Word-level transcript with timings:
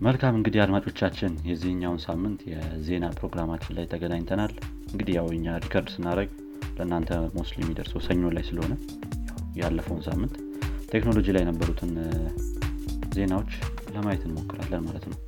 መልካም 0.00 0.36
እንግዲህ 0.36 0.60
አድማጮቻችን 0.62 1.32
የዚህኛውን 1.48 1.98
ሳምንት 2.04 2.40
የዜና 2.50 3.06
ፕሮግራማችን 3.18 3.74
ላይ 3.76 3.86
ተገናኝተናል። 3.90 4.52
እንግዲህ 4.92 5.14
ያው 5.18 5.26
እኛ 5.34 5.56
record 5.64 5.88
ስናደረግ 5.94 6.30
ለእናንተ 6.76 7.18
mostly 7.36 7.58
የሚደርሰው 7.62 8.00
ሰኞ 8.06 8.30
ላይ 8.36 8.44
ስለሆነ 8.48 8.74
ያለፈውን 9.60 10.02
ሳምንት 10.08 10.34
ቴክኖሎጂ 10.92 11.26
ላይ 11.36 11.42
የነበሩትን 11.44 11.92
ዜናዎች 13.16 13.52
ለማየት 13.94 14.22
እንሞክራለን 14.28 14.86
ማለት 14.88 15.04
ነው። 15.10 15.18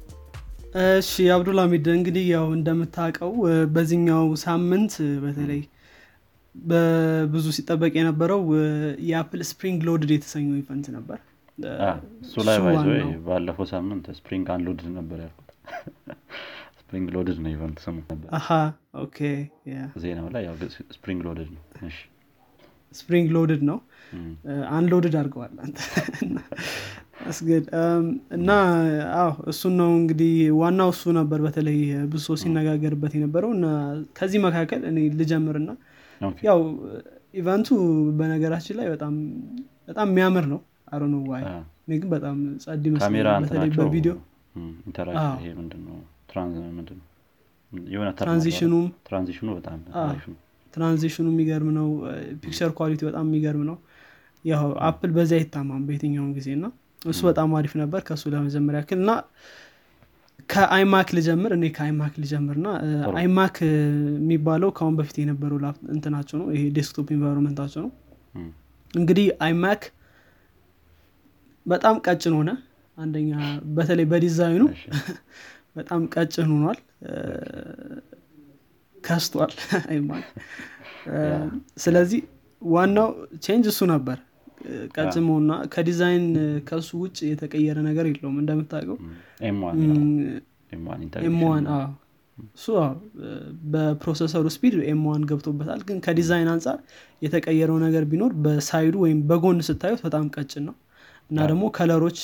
እሺ 0.94 1.12
አብዱልሃሚድ 1.34 1.86
እንግዲህ 1.96 2.24
ያው 2.34 2.46
እንደምታውቀው 2.56 3.32
በዚህኛው 3.74 4.24
ሳምንት 4.44 4.94
በተለይ 5.24 5.60
በብዙ 6.54 7.46
ሲጠበቅ 7.56 7.92
የነበረው 7.98 8.42
የአፕል 9.08 9.42
Spring 9.50 9.84
Loaded 9.88 10.10
የተሰኘው 10.14 10.56
event 10.62 10.88
ነበር 10.96 11.20
እሱ 12.22 12.34
ላይ 12.48 12.58
by 12.64 12.69
the 12.69 12.77
way 12.77 12.84
ባለፈው 13.26 13.66
ሳምንት 13.72 14.06
Spring 14.18 14.46
Unloaded 14.54 14.86
ነበር 14.98 15.18
ያልኩት። 15.24 15.48
Spring 16.82 17.08
Loaded 17.14 17.38
ነው 17.42 17.50
event 17.52 17.78
ስሙ 17.84 17.96
ነበር። 18.04 18.28
ዜናው 20.02 20.26
ላይ 20.34 20.42
ያው 20.48 20.54
Spring 20.94 21.20
Loaded 21.26 21.50
ነው። 21.54 21.62
Spring 22.92 23.28
Loaded 23.36 23.62
ነው። 23.70 23.78
unloaded 24.70 25.14
አድርገዋል 25.20 25.52
አስገድ 27.28 27.64
እና 28.36 28.50
አዎ 29.16 29.30
እሱን 29.52 29.74
ነው 29.80 29.90
እንግዲህ 29.98 30.32
ዋናው 30.60 30.90
እሱ 30.94 31.12
ነበር 31.18 31.40
በተለይ 31.46 31.78
ብዙ 32.06 32.22
ሰው 32.26 32.36
ሲነጋገርበት 32.42 33.12
የነበረው 33.16 33.50
እና 33.56 33.66
ከዚህ 34.18 34.40
መካከል 34.46 34.80
እኔ 34.90 34.98
ልጀምርና 35.20 35.70
ያው 36.42 36.60
event 37.34 37.59
ኡ 37.59 37.68
በነገራችን 38.18 38.76
ላይ 38.80 38.88
በጣም 38.94 39.14
በጣም 39.88 40.08
የሚያምር 40.12 40.46
ነው 40.52 40.60
አሮ 40.92 41.02
ነው 41.12 41.20
ዋይ 41.30 41.42
እኔ 41.84 41.92
ግን 42.00 42.08
በጣም 42.14 42.36
ጸድ 42.64 42.84
ካሜራ 43.02 43.28
በ 43.78 43.89
video 43.89 44.14
transition 50.74 51.18
ኑ 51.18 51.26
የሚገርም 51.32 51.70
ነው። 51.78 51.88
picture 52.42 52.70
quality 52.78 53.00
በጣም 53.08 53.24
የሚገርም 53.28 53.64
ነው። 53.70 53.76
ያው 54.44 54.68
አፕል 54.86 55.10
በዚያ 55.16 55.38
አይታማም 55.40 55.82
በየትኛውም 55.88 56.30
ጊዜ 56.36 56.48
እና 56.58 56.66
እሱ 57.02 57.20
በጣም 57.28 57.50
አሪፍ 57.58 57.72
ነበር 57.80 58.00
ከእሱ 58.06 58.24
ለመጀመር 58.34 58.74
ያክል 58.78 58.98
እና 59.02 59.12
ከ 60.48 60.68
iMac 60.68 61.08
ልጀምር 61.16 61.50
እኔ 61.56 61.64
ከ 61.76 61.89
iMac 61.89 62.14
ልጀምር 62.22 62.56
እና 62.60 62.68
iMac 63.18 63.56
የሚባለው 64.16 64.70
ከአሁን 64.76 64.94
በፊት 64.98 65.16
የነበረው 65.22 65.58
እንትናቸው 65.94 66.36
ነው 66.40 66.46
ይሄ 66.54 66.62
desktop 66.78 67.08
environment 67.16 67.55
ኣቸው 67.55 67.80
ነው። 67.84 67.90
እንግዲህ 68.94 69.26
iMac 69.46 69.82
በጣም 71.66 71.96
ቀጭን 72.06 72.34
ሆነ። 72.38 72.50
አንደኛ 72.98 73.30
በተለይ 73.76 74.04
በዲዛይኑ 74.04 74.62
በጣም 75.76 76.00
ቀጭን 76.14 76.48
ሆኗል። 76.54 76.78
ከስቷል። 78.96 79.52
ስለዚህ 81.84 82.20
ዋናው 82.62 83.08
change 83.44 83.66
እሱ 83.72 83.80
ነበር። 83.92 84.18
ቀጭን 84.94 85.24
መሆንና 85.26 85.52
ከዲዛይን 85.72 86.26
ከሱ 86.68 86.90
ውጭ 87.02 87.18
የተቀየረ 87.30 87.78
ነገር 87.88 88.04
የለውም። 88.10 88.36
እንደምታውቀው 88.42 88.98
M1 91.22 91.64
እሱ 92.56 92.66
በ 93.72 93.85
processor 93.85 94.44
ኡ 94.54 94.60
speed 94.60 94.74
M1 94.92 95.24
ገብቶበታል። 95.30 95.80
ግን 95.88 95.98
ከዲዛይን 96.06 96.48
አንጻር 96.54 96.78
የተቀየረው 97.22 97.76
ነገር 97.84 98.04
ቢኖር 98.12 98.32
በ 98.44 98.57
side 98.57 98.82
ኡ 98.82 98.94
ወይም 99.04 99.18
በጎን 99.28 99.60
ስታዩት 99.68 100.00
በጣም 100.06 100.24
ቀጭን 100.36 100.64
ነው 100.68 100.74
እና 101.32 101.40
ደግሞ 101.50 101.64
color 101.76 102.01
ኦች 102.01 102.20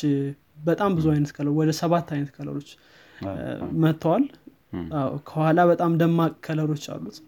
በጣም 0.66 0.90
ብዙ 0.96 1.06
አይነት 1.12 1.30
color 1.36 1.52
ወደ 1.58 1.70
ሰባት 1.80 2.08
አይነት 2.14 2.30
color 2.36 2.54
ኦች 2.54 2.68
መጥተዋል። 3.82 4.24
ከኋላ 5.28 5.60
በጣም 5.70 5.92
ደማቅ 6.00 6.32
color 6.46 6.67
ኦች 6.67 6.84
አሉት። 6.94 7.18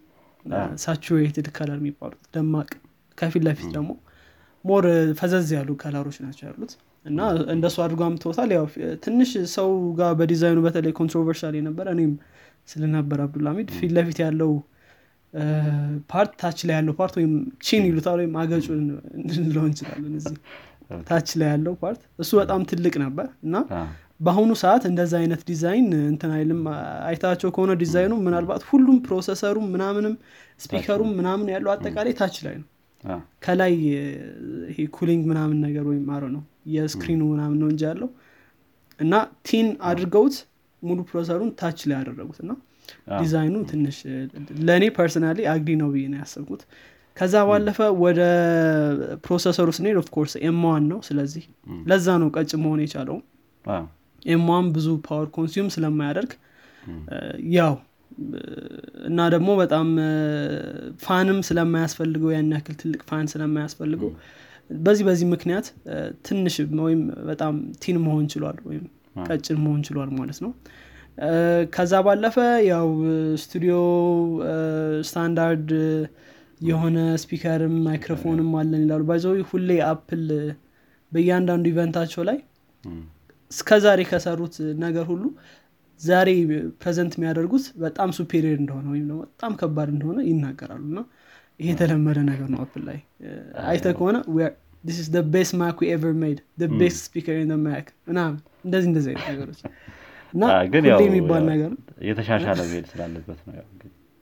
saturated 0.83 1.48
color 1.57 1.79
የሚባሉት 1.80 2.23
ደማቅ 2.35 2.68
ከፊት 3.18 3.42
ለፊት 3.46 3.68
ደግሞ 3.77 3.91
more 4.64 4.85
ፈዘዝ 5.18 5.48
ያሉ 5.57 5.70
color 5.83 6.01
ኦች 6.01 6.17
ናቸው 6.24 6.45
ያሉት። 6.48 6.73
እና 7.07 7.18
እንደሱ 7.55 7.77
አድርጎ 7.85 8.01
አምጥቶታል 8.08 8.51
ያው 8.57 8.64
ትንሽ 9.05 9.30
ሰው 9.55 9.68
ጋር 9.98 10.11
በዲዛይኑ 10.18 10.58
በተለይ 10.67 10.92
controversial 10.98 11.55
የነበረ 11.58 11.86
እኔም 11.97 12.12
ስለነበር 12.68 13.20
አብዱልሃሚድ 13.24 13.68
ፊት 13.79 13.92
ለፊት 13.97 14.18
ያለው 14.24 14.51
part 16.11 16.33
ታች 16.41 16.58
ላይ 16.68 16.74
ያለው 16.79 16.95
part 16.98 17.14
ወይም 17.18 17.33
chin 17.67 17.85
ይሉታል 17.89 18.18
ወይም 18.23 18.33
አገጩ 18.41 18.67
እንለው 19.36 19.64
እንችላለን 19.68 20.14
እዚህ 20.20 20.36
ታች 21.08 21.28
ላይ 21.40 21.48
ያለው 21.52 21.74
part 21.80 22.01
እሱ 22.18 22.30
በጣም 22.40 22.61
ትልቅ 22.70 22.95
ነበር 23.05 23.27
እና 23.45 23.56
በአሁኑ 24.20 24.51
ሰዓት 24.62 24.83
እንደዛ 24.89 25.12
አይነት 25.20 25.42
ዲዛይን 25.51 25.86
እንትን 26.08 26.30
አይልም። 26.36 26.61
አይታቸው 27.06 27.51
ከሆነ 27.55 27.73
ዲዛይኑ 27.83 28.14
ምናልባት 28.27 28.62
ሁሉም 28.70 28.96
processor 29.07 29.48
ኡም 29.48 29.67
ምናምንም 29.74 30.14
speaker 30.61 30.92
ኡም 30.92 31.11
ምናምን 31.18 31.48
ያለው 31.55 31.70
አጠቃላይ 31.74 32.14
ታች 32.20 32.36
ላይ 32.46 32.56
ነው። 32.61 32.68
ከላይ 33.45 33.73
ይሄ 34.68 34.79
cooling 34.96 35.23
ምናምን 35.30 35.58
ነገር 35.67 35.84
ወይም 35.90 36.05
ነው 36.34 36.42
የ 36.74 36.84
screen 36.84 37.13
ኑ 37.13 37.23
ምናምን 37.33 37.58
ነው 37.62 37.68
እንጂ 37.73 37.83
ያለው 37.90 38.11
እና 39.00 39.14
thin 39.48 39.68
አድርገውት 39.90 40.36
ሙሉ 40.83 40.98
processor 41.08 41.38
ኡን 41.38 41.51
ታች 41.61 41.80
ላይ 41.89 41.96
ያደረጉት 42.00 42.39
እና 42.45 42.52
ዲዛይኑ 43.20 43.56
ትንሽ 43.70 43.96
ለእኔ 44.68 44.84
personally 44.96 45.41
ugly 45.52 45.74
ነው 45.80 45.89
ብዬ 45.95 46.05
ነው 46.12 46.18
ያሰብኩት 46.23 46.62
ከዛ 47.20 47.35
ባለፈ 47.48 47.79
ወደ 48.03 48.20
processor 49.24 49.61
ኡ 49.61 49.68
ስንሄድ 49.77 49.97
of 50.02 50.11
course 50.11 50.35
M1 50.46 50.85
ነው። 50.92 50.98
ስለዚህ 51.08 51.45
ለዛ 51.91 52.07
ነው 52.23 52.29
ቀጭን 52.36 52.51
መሆን 52.63 52.81
የቻለው። 52.85 53.17
M1 54.29 54.67
ብዙ 54.75 54.89
power 55.07 55.29
consume 55.35 55.68
ስለማያደርግ 55.75 56.30
ያው 57.55 57.75
እና 59.09 59.19
ደግሞ 59.35 59.51
በጣም 59.61 59.89
fan 61.05 61.25
ም 61.25 61.39
ስለማያስፈልገው 61.48 62.30
ያን 62.35 62.51
ያክል 62.57 62.75
ትልቅ 62.80 63.01
fan 63.11 63.27
ስለማያስፈልገው 63.33 64.11
በዚህ 64.80 65.05
በዚህ 65.09 65.27
ምክንያት 65.35 65.67
ትንሽ 66.27 66.57
ወይም 66.83 67.01
በጣም 67.30 67.55
thin 67.83 67.96
መሆን 68.05 68.27
ችሏል 68.33 68.59
ወይም 68.69 68.85
ቀጭን 69.27 69.59
መሆን 69.64 69.80
ችሏል 69.89 70.11
ማለት 70.19 70.39
ነው። 70.45 70.51
ከዛ 71.73 71.95
ባለፈ 72.07 72.36
ያው 72.69 72.89
studio 73.42 73.77
standard 75.08 75.70
የሆነ 76.61 76.98
speaker 77.23 77.63
ም 77.63 77.74
microphone 77.85 78.39
ም 78.39 78.51
አለን 78.61 78.83
ይላሉ። 78.85 79.03
by 79.08 79.15
the 79.15 79.25
way 79.25 79.35
ሁሌ 79.51 79.71
አፕል 79.89 80.25
በእያንዳንዱ 81.13 81.65
event 81.73 81.93
ኣቸው 81.93 82.23
ላይ 82.29 82.39
እስከዛሬ 83.51 84.01
ከሰሩት 84.11 84.55
ነገር 84.83 85.05
ሁሉ 85.13 85.25
ዛሬ 86.01 86.29
present 86.83 87.13
የሚያደርጉት 87.17 87.65
በጣም 87.83 88.11
superior 88.18 88.58
እንደሆነ 88.63 88.87
ወይም 88.93 89.07
ደግሞ 89.09 89.21
በጣም 89.27 89.53
ከባድ 89.61 89.89
እንደሆነ 89.95 90.19
ይናገራሉ። 90.29 90.85
እና 90.91 91.01
ይሄ 91.61 91.71
የተለመደ 91.73 92.19
ነገር 92.31 92.47
ነው 92.53 92.61
አፕል 92.65 92.83
ላይ። 92.89 92.98
አይተ 93.67 93.87
ከሆነ 93.98 94.19
ስ 94.98 95.07
best 95.33 95.55
ማክ 95.61 95.81
ever 95.89 96.14
made 96.23 96.39
best 96.79 97.01
speaker 97.07 97.36
ማክ 97.65 97.89
ምናምን 98.09 98.37
እንደዚህ 98.65 98.89
እንደዚህ 98.91 99.11
አይነት 99.13 99.27
ነገሮች። 99.33 99.61
እና 100.35 100.42
የሚባል 101.05 101.42
ነገር 101.53 101.71
የተሻሻለ 102.09 102.59
መሄድ 102.65 102.87
ስላለበት 102.92 103.41
ነው 103.48 103.55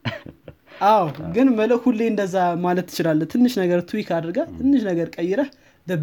አዎ 0.81 1.05
ግን 1.35 1.47
ሁሌ 1.57 1.71
ሁሌ 1.83 2.01
እንደዛ 2.11 2.35
ማለት 2.65 2.85
ትችላለ 2.89 3.21
ትንሽ 3.31 3.53
ነገር 3.61 3.79
tweak 3.89 4.09
አድርጋ 4.17 4.39
ትንሽ 4.57 4.81
ነገር 4.89 5.07
ቀይረህ 5.17 5.49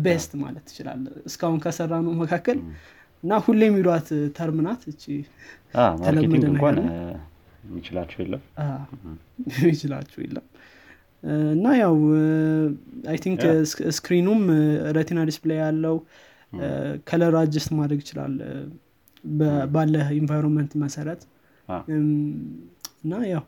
best 0.00 0.30
ማለት 0.42 0.64
ትችላለ 0.68 1.04
እስካሁን 1.28 1.58
ከሰራነው 1.64 2.14
መካከል 2.22 2.58
እና 3.22 3.38
ሁሌ 3.44 3.60
የሚሏት 3.68 4.08
term 4.36 4.58
ናት 4.66 4.82
እቺ 4.92 5.04
marketing 6.00 6.44
እንኳን 6.50 6.78
የሚችላቸው 7.66 8.18
የለም። 8.24 8.42
የሚችላቸው 9.54 10.18
የለም። 10.24 10.44
እና 11.54 11.66
ያው 11.80 11.94
I 13.10 13.16
think 13.24 13.40
ስክሪኑም 13.90 14.42
retina 14.96 15.20
display 15.30 15.58
ያለው 15.62 15.96
color 17.08 17.34
adjust 17.40 17.70
ማድረግ 17.78 18.00
ይችላል። 18.04 18.34
ባለ 19.74 19.94
environment 20.18 20.72
መሰረት 20.84 21.22
እና 23.06 23.16
ያው 23.26 23.42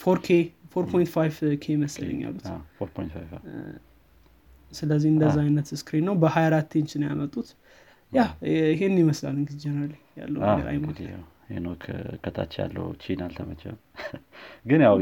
four 0.00 0.18
K 0.22 0.36
four 0.72 0.84
point 0.90 1.10
five 1.14 1.34
K 1.62 1.76
መሰለኝ 1.82 2.18
ያሉት. 2.26 2.46
ስለዚህ 4.70 5.08
እንደዛ 5.14 5.36
አይነት 5.44 5.66
screen 5.72 6.04
ነው። 6.08 6.14
በ24 6.22 6.78
ኢንች 6.80 6.92
ነው 7.00 7.06
ያመጡት። 7.10 7.48
ያ 8.12 8.22
ይሄን 8.70 8.96
ይመስላል 9.02 9.36
እንግዲህ 9.36 9.60
generally 9.64 9.92
ያለው 10.20 10.40
ነገር 10.46 10.66
አይማክ 10.72 10.88
ላይ። 10.88 10.98
ሄኖክ 11.50 11.82
ከታች 12.24 12.52
ያለው 12.60 12.84
chin 13.02 13.20
አልተመቸም። 13.24 13.76
ግን 14.70 14.80
ያው 14.86 14.94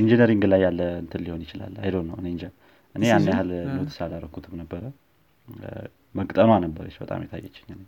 engineering 0.00 0.44
ላይ 0.52 0.60
ያለ 0.66 0.80
እንትን 1.02 1.22
ሊሆን 1.26 1.42
ይችላል። 1.46 1.74
I 1.82 1.84
don't 1.84 1.96
know 2.08 2.16
እኔ 2.20 2.26
እንጃ። 2.34 2.44
እኔ 2.94 3.04
ያን 3.10 3.26
ያህል 3.30 3.50
notice 3.76 3.98
አላረኩትም 4.04 4.54
ነበረ። 4.62 4.82
መቅጠኗ 6.14 6.50
ነበረች 6.64 6.96
በጣም 7.02 7.22
የታየችኝ 7.24 7.78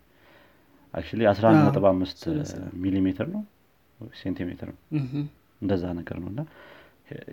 actually 0.95 1.23
አስራ 1.31 1.45
አንድ 1.51 1.61
ነጥብ 1.67 1.85
አምስት 1.91 2.21
ሚሊሜትር 2.85 3.27
ነው 3.35 3.43
ሴንቲሜትር 4.21 4.69
ነው። 4.73 4.81
እንደዛ 5.63 5.85
ነገር 5.99 6.17
ነው። 6.23 6.29
እና 6.33 6.41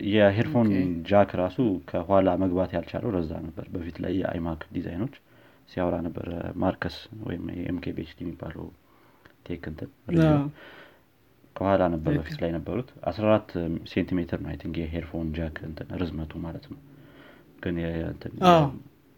የ 0.09 0.20
headphone 0.20 0.67
jack 1.09 1.31
ራሱ 1.39 1.57
ከኋላ 1.89 2.29
መግባት 2.43 2.71
ያልቻለው 2.75 3.11
ለዛ 3.15 3.31
ነበር። 3.45 3.65
በፊት 3.73 3.97
ላይ 4.03 4.13
የአይማክ 4.19 4.61
ዲዛይኖች 4.75 5.15
ሲያወራ 5.69 5.95
ነበር። 6.07 6.27
ማርከስ 6.63 6.95
ወይም 7.27 7.43
ኤምኬቤችዲ 7.65 8.19
የሚባለው 8.25 8.65
tech 9.45 9.63
እንትን 9.71 9.89
ከኋላ 11.55 11.83
ነበር 11.93 12.13
በፊት 12.17 12.37
ላይ 12.43 12.51
ነበሩት 12.55 12.89
14 13.09 13.51
ሴንቲሜትር 13.91 14.39
ነው 14.43 14.51
think 14.61 14.75
የ 14.81 14.90
headphone 14.90 15.27
jack 15.37 15.57
እንትን 15.67 15.89
ርዝመቱ 16.01 16.41
ማለት 16.45 16.65
ነው። 16.71 16.79
ግን 17.63 17.75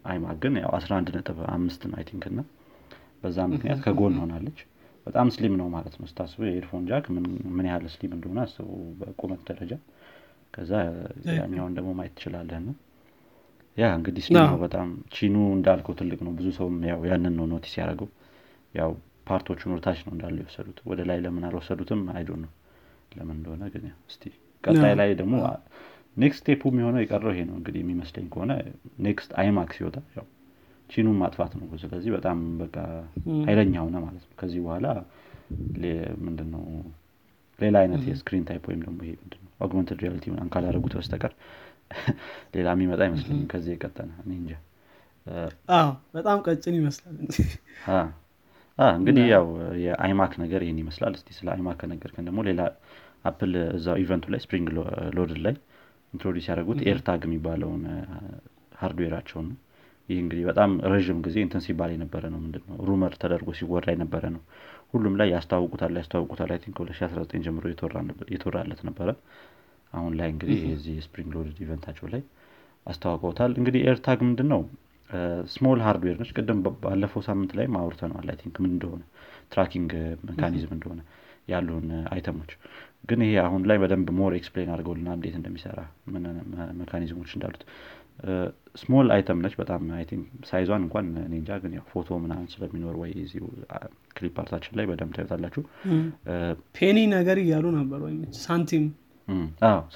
አይማክ 0.04 0.36
ግን 0.42 0.54
ያው 0.62 0.72
11 0.78 1.14
ነጥብ 1.16 1.38
አምስት 1.54 1.84
ነው 1.90 2.02
think። 2.10 2.24
እና 2.30 2.40
በዛ 3.22 3.38
ምክንያት 3.52 3.78
ከጎን 3.86 4.16
ሆናለች 4.22 4.58
በጣም 5.06 5.26
slim 5.34 5.54
ነው 5.60 5.66
ማለት 5.74 5.94
ነው። 6.00 6.06
ስታስቡ 6.10 6.40
የ 6.46 6.53
headphone 6.53 6.84
jack 6.88 7.04
ምን 7.56 7.66
ያህል 7.68 7.84
slim 7.92 8.12
እንደሆነ 8.16 8.40
አስቡ 8.44 8.68
በቁመት 9.00 9.42
ደረጃ። 9.50 9.72
ከዛ 10.54 10.72
ያኛውን 11.36 11.72
ደግሞ 11.76 11.90
ማየት 11.98 12.14
ትችላለህ 12.16 12.60
ነው 12.66 12.74
ያ 13.78 13.86
እንግዲህ 13.96 14.22
slim 14.26 14.44
ነው 14.50 14.58
በጣም 14.62 14.88
chin 15.14 15.29
ኡ 15.29 15.36
እንዳልከው 15.56 15.94
ትልቅ 15.98 16.18
ነው። 16.26 16.32
ብዙ 16.38 16.48
ሰውም 16.58 16.76
ያው 16.90 17.00
ያንን 17.10 17.34
ነው 17.38 17.46
notice 17.50 17.74
ያደረገው። 17.80 18.08
ያው 18.74 18.92
part 19.28 19.46
ኦቹን 19.46 19.72
ወደታች 19.74 20.00
ነው 20.06 20.12
እንዳለ 20.14 20.36
የወሰዱት። 20.42 20.78
ወደ 20.90 21.00
ላይ 21.08 21.18
ለምን 21.24 21.44
አልወሰዱትም? 21.48 22.02
I 22.14 22.17
don't 22.17 22.30
know 22.44 22.50
ለምን 23.12 23.36
እንደሆነ 23.38 23.64
ግን 23.74 23.84
እስቲ 24.10 24.22
ቀጣይ 24.64 24.94
ላይ 25.00 25.10
ደግሞ 25.20 25.34
next 26.16 26.42
step 26.42 26.55
ኡ 26.55 26.62
የሚሆነው 26.70 27.00
የቀረው 27.02 27.32
ይሄ 27.34 27.40
ነው። 27.48 27.56
እንግዲህ 27.58 27.80
የሚመስለኝ 27.82 28.26
ከሆነ 28.32 28.52
next 29.06 29.30
አይማክስ 29.40 29.76
ሲወጣ 29.78 29.96
ያው 30.16 30.26
chin 30.90 31.03
ኡን 31.03 31.16
ማጥፋት 31.20 31.52
ነው። 31.58 31.66
ስለዚህ 31.82 32.10
በጣም 32.16 32.38
በቃ 32.60 32.76
ኃይለኛ 33.46 33.74
ሆነ 33.84 33.96
ማለት 34.04 34.24
ነው። 34.24 34.34
ከዚህ 34.40 34.60
በኋላ 34.66 34.86
ምንድነው 36.26 36.64
ሌላ 37.58 37.76
አይነት 37.82 38.02
የ 38.08 38.17
screen 38.17 38.44
type 38.48 38.64
ወይም 38.70 38.80
ደግሞ 38.84 38.98
ይሄ 39.04 39.12
ምንድነው 39.20 39.50
augmented 39.64 39.98
reality 40.04 40.24
ምናምን 40.32 40.50
ካላደረጉት 40.54 40.94
በስተቀር 40.98 41.32
ሌላ 42.54 42.68
የሚመጣ 42.74 43.00
አይመስለኝም 43.06 43.44
ከዚህ 43.52 43.72
የቀጠነ። 43.74 44.10
እኔ 44.24 44.32
እንጃ። 44.40 44.52
በጣም 46.16 46.38
ቀጭን 46.46 46.74
ይመስላል 46.78 47.14
እንግዲህ 48.78 49.24
ያው 49.32 49.46
የአይማክ 49.84 50.32
ነገር 50.42 50.60
ይህን 50.64 50.80
ይመስላል። 50.82 51.14
እስቲ 51.18 51.28
ስለ 51.36 51.48
አይማክ 51.54 51.76
ከነገርከን 51.80 52.26
ደግሞ 52.28 52.40
ሌላ 52.48 52.62
አፕል 53.24 53.52
እዛው 53.76 53.96
event 54.02 54.19
ኡ 54.19 54.26
ላይ 54.32 54.40
spring 54.44 54.68
loaded 55.16 55.32
ላይ 55.46 55.54
introduce 56.14 56.46
ያደረጉት 56.50 56.80
ኤርታግ 56.90 57.22
የሚባለውን 57.26 57.82
hardware 58.80 59.11
ኣቸውን 59.11 59.46
ነው 59.50 59.56
ይህ 60.08 60.18
እንግዲህ 60.22 60.44
በጣም 60.48 60.70
ረዥም 60.92 61.18
ጊዜ 61.26 61.36
እንትን 61.44 61.62
ሲባል 61.64 61.90
የነበረ 61.94 62.24
ነው። 62.32 62.40
ምንድነው? 62.42 62.76
rumor 62.88 63.12
ተደርጎ 63.22 63.48
ሲወራ 63.58 63.86
የነበረ 63.94 64.24
ነው። 64.34 64.42
ሁሉም 64.92 65.14
ላይ 65.20 65.28
ያስታውቁታል 65.34 65.94
ያስታውቁታል 66.00 66.50
I 66.54 66.60
think 66.64 66.76
2019 66.82 67.44
ጀምሮ 67.46 67.64
የተወራለት 68.34 68.80
ነበረ። 68.88 69.08
አሁን 69.92 70.12
ላይ 70.18 70.28
እንግዲህ 70.34 70.58
የዚህ 70.66 70.96
spring 71.06 71.30
loaded 71.36 71.58
event 71.64 71.81
ኣቸው 71.81 72.06
ላይ 72.14 72.22
አስተዋውቀውታል። 72.86 73.52
እንግዲህ 73.60 73.80
ኤርታግ 73.88 74.20
ምንድን 74.26 74.48
ነው 74.52 74.60
small 75.52 75.80
hardware 75.86 76.16
ነች። 76.20 76.30
ቅድም 76.36 76.58
ባለፈው 76.82 77.22
ሳምንት 77.26 77.52
ላይ 77.58 77.66
አውርተነዋል። 77.80 78.28
I 78.32 78.38
think 78.40 78.56
ምን 78.62 78.72
እንደሆነ 78.74 79.02
tracking 79.52 79.90
mechanism 80.28 80.72
እንደሆነ 80.76 81.00
ያሉን 81.48 81.84
item 82.12 82.30
ኦች። 82.30 82.52
ግን 83.08 83.20
ይሄ 83.24 83.34
አሁን 83.44 83.62
ላይ 83.70 83.76
በደንብ 83.82 84.08
more 84.18 84.32
explain 84.38 84.70
አድርገውልናል 84.74 85.08
እንዴት 85.16 85.34
እንደሚሰራ 85.38 85.80
ምን 86.12 86.24
mechanism 86.80 87.15
ኦች 87.15 87.30
እንዳሉት 87.36 87.62
small 88.74 89.08
item 89.14 89.38
ነች 89.44 89.54
በጣም 89.60 89.82
I 89.96 90.04
think 90.08 90.24
size 90.48 90.63
ኧን 90.63 90.82
እንኳን 90.84 91.06
እኔ 91.20 91.34
እንጃ 91.38 91.50
ግን 91.62 91.72
ያው 91.76 91.84
ፎቶ 91.92 92.18
ምናምን 92.24 92.46
ስለሚኖር 92.52 92.94
ወይ 93.02 93.12
እዚሁ 93.22 93.44
clip 94.16 94.36
art 94.42 94.52
ኣችን 94.52 94.76
ላይ 94.78 94.86
በደንብ 94.90 95.12
ታዩታላችሁ። 95.16 95.62
penny 96.76 96.98
ነገር 97.14 97.38
እያሉ 97.44 97.66
ነበር 97.78 98.00
ወይም 98.06 98.18
ሳንቲም 98.40 98.84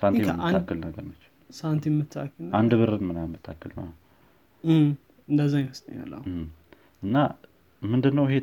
ሳንቲም 0.01 0.27
የምታክል 0.31 0.79
ነገር 0.87 1.05
ነች። 1.09 1.25
ሳንቲም 1.51 1.95
የምታክል 1.95 2.49
አንድ 2.59 2.73
ብርን 2.81 3.05
ምናምን 3.11 3.31
የምታክል 3.31 3.73
ነው። 3.79 3.87
እንደዛ 5.29 5.55
ይመስለኛል 5.63 6.13
እና 7.03 7.17
ምንድነው 7.83 8.25
ይሄ 8.29 8.39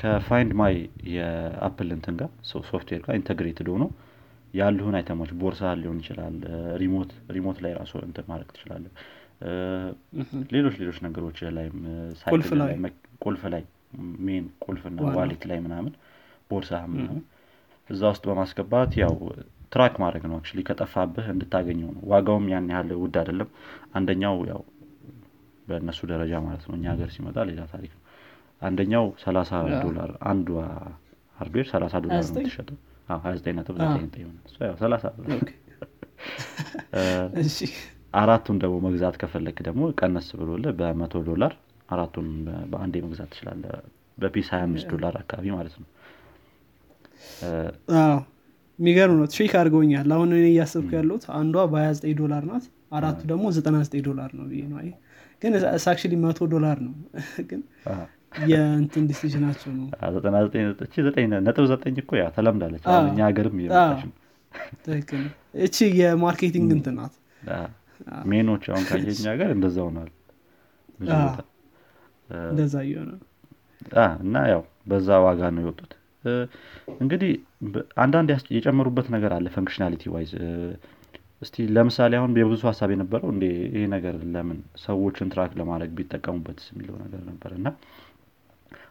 ከፋይንድ 0.00 0.52
ማይ 0.60 0.74
የአፕል 1.14 1.88
እንትን 1.96 2.14
ጋር 2.20 2.30
ሶፍትዌር 2.50 3.02
ጋር 3.06 3.14
integrated 3.18 3.68
ሆኖ 3.72 3.84
ያሉህን 4.54 4.96
item 4.98 5.14
ኦች 5.14 5.30
ቦርሳ 5.40 5.72
ሊሆን 5.80 5.98
ይችላል 6.02 6.34
remote 6.82 7.12
remote 7.36 7.58
ላይ 7.64 7.72
ራሱ 7.80 7.92
እንትን 8.06 8.26
ማድረግ 8.30 8.50
ትችላለ 8.52 8.84
ሌሎች 10.54 10.74
ሌሎች 10.82 10.98
ነገሮች 11.06 11.38
ላይም 11.56 11.78
ቁልፍ 13.24 13.42
ላይ 13.54 13.62
mean 14.26 14.44
ቁልፍና 14.64 14.98
wallet 15.18 15.42
ላይ 15.50 15.58
ምናምን 15.64 15.92
ቦርሳ 16.50 16.72
ምናምን 16.92 17.20
እዛ 17.90 18.02
ውስጥ 18.12 18.24
በማስገባት 18.28 18.92
ያው 19.02 19.14
track 19.72 19.94
ማድረግ 20.02 20.24
ነው 20.30 20.36
actually 20.38 20.62
ከጠፋብህ 20.68 21.26
እንድታገኘው 21.32 21.90
ነው። 21.94 22.02
ዋጋውም 22.10 22.46
ያን 22.52 22.68
ያህል 22.72 22.90
ውድ 23.02 23.16
አይደለም። 23.20 23.48
አንደኛው 23.98 24.36
ያው 24.50 24.60
በእነሱ 25.68 26.00
ደረጃ 26.12 26.32
ማለት 26.46 26.64
ነው 26.68 26.74
እኛ 26.78 26.86
ሀገር 26.94 27.08
ሲመጣ 27.14 27.36
ሌላ 27.50 27.62
ታሪክ 27.72 27.92
ነው። 27.96 28.02
አንደኛው 28.62 29.06
ሰላሳ 29.24 29.50
ዶላር 29.84 30.10
አንዷ 30.30 30.48
ሃርድዌር 31.38 31.66
ሰላሳ 31.72 31.94
ዶላር 32.04 32.22
ነው 32.26 32.34
የምትሸጠው 32.34 32.78
አራቱን 38.14 38.56
ደግሞ 38.62 38.74
መግዛት 38.84 39.14
ከፈለግ 39.20 39.56
ደግሞ 39.66 39.82
ቀነስ 39.98 40.26
ብሎልህ 40.40 40.72
በመቶ 40.78 41.22
ዶላር 41.28 41.52
አራቱን 41.88 42.28
በአንዴ 42.70 42.94
መግዛት 43.06 43.28
ትችላለ 43.32 43.64
በፒስ 44.18 44.48
ሀያ 44.52 44.62
አምስት 44.66 44.86
ዶላር 44.92 45.14
አካባቢ 45.22 45.46
ማለት 45.56 45.74
ነው። 45.80 45.88
የሚገርም 48.78 49.16
ነው። 49.20 49.26
ትሪክ 49.32 49.52
አድርገውኛል 49.58 50.08
አሁን 50.16 50.28
እኔ 50.32 50.46
እያሰብኩ 50.52 50.90
ያለሁት 50.98 51.24
አንዷ 51.38 51.56
በ29 51.72 52.14
ዶላር 52.20 52.42
ናት 52.50 52.64
አራቱ 52.92 53.20
ደግሞ 53.30 53.44
99 53.56 54.00
ዶላር 54.08 54.30
ነው 54.38 54.44
ብዬ 54.50 54.62
ነው። 54.70 54.78
ግን 55.42 55.52
it's 55.84 55.94
actually 55.94 56.14
መቶ 56.22 56.46
ዶላር 56.54 56.78
ነው። 56.86 56.94
ግን 57.50 57.60
የእንትን 58.44 59.04
decision 59.10 59.42
ኣቸው 59.42 59.70
ነው? 59.72 59.86
ነጥብ 61.46 61.64
ዘጠኝ 61.70 61.96
እኮ 62.02 62.12
ያ 62.16 62.26
ተለምዳለች። 62.36 62.84
እኛ 63.04 63.18
ሀገርም 63.28 63.56
እየመጣች 63.60 64.02
ነው። 64.04 64.14
እቺ 65.64 65.76
የ 66.00 66.13
marketing 66.13 66.70
እንትን 66.76 66.96
ናት። 66.98 67.14
ሜኖች 68.30 68.64
አሁን 68.70 68.84
ካየህ 68.88 69.07
እኛ 69.07 69.24
ሀገር 69.32 69.50
እንደዛ 69.56 69.76
ሆኗል። 69.86 70.10
እንደዛ 72.48 72.74
እየሆነ 72.86 73.10
እና 74.22 74.36
ያው 74.52 74.62
በዛ 74.86 75.08
ዋጋ 75.24 75.50
ነው 75.54 75.62
የወጡት። 75.64 75.92
እንግዲህ 77.02 77.32
አንዳንድ 78.02 78.28
የጨመሩበት 78.56 79.08
ነገር 79.14 79.32
አለ 79.36 79.46
functionality 79.54 80.04
wise 80.14 80.32
እስቲ 81.42 81.64
ለምሳሌ 81.76 82.12
አሁን 82.18 82.38
የብዙ 82.40 82.62
ሀሳብ 82.68 82.90
የነበረው 82.94 83.28
እንዴ 83.32 83.44
ይሄ 83.68 83.82
ነገር 83.94 84.14
ለምን 84.34 84.58
ሰዎችን 84.84 85.30
track 85.32 85.52
ለማድረግ 85.60 85.90
ቢጠቀሙበት 85.98 86.60
የሚለው 86.68 86.96
ነገር 87.02 87.22
ነበር። 87.30 87.50
እና 87.58 87.66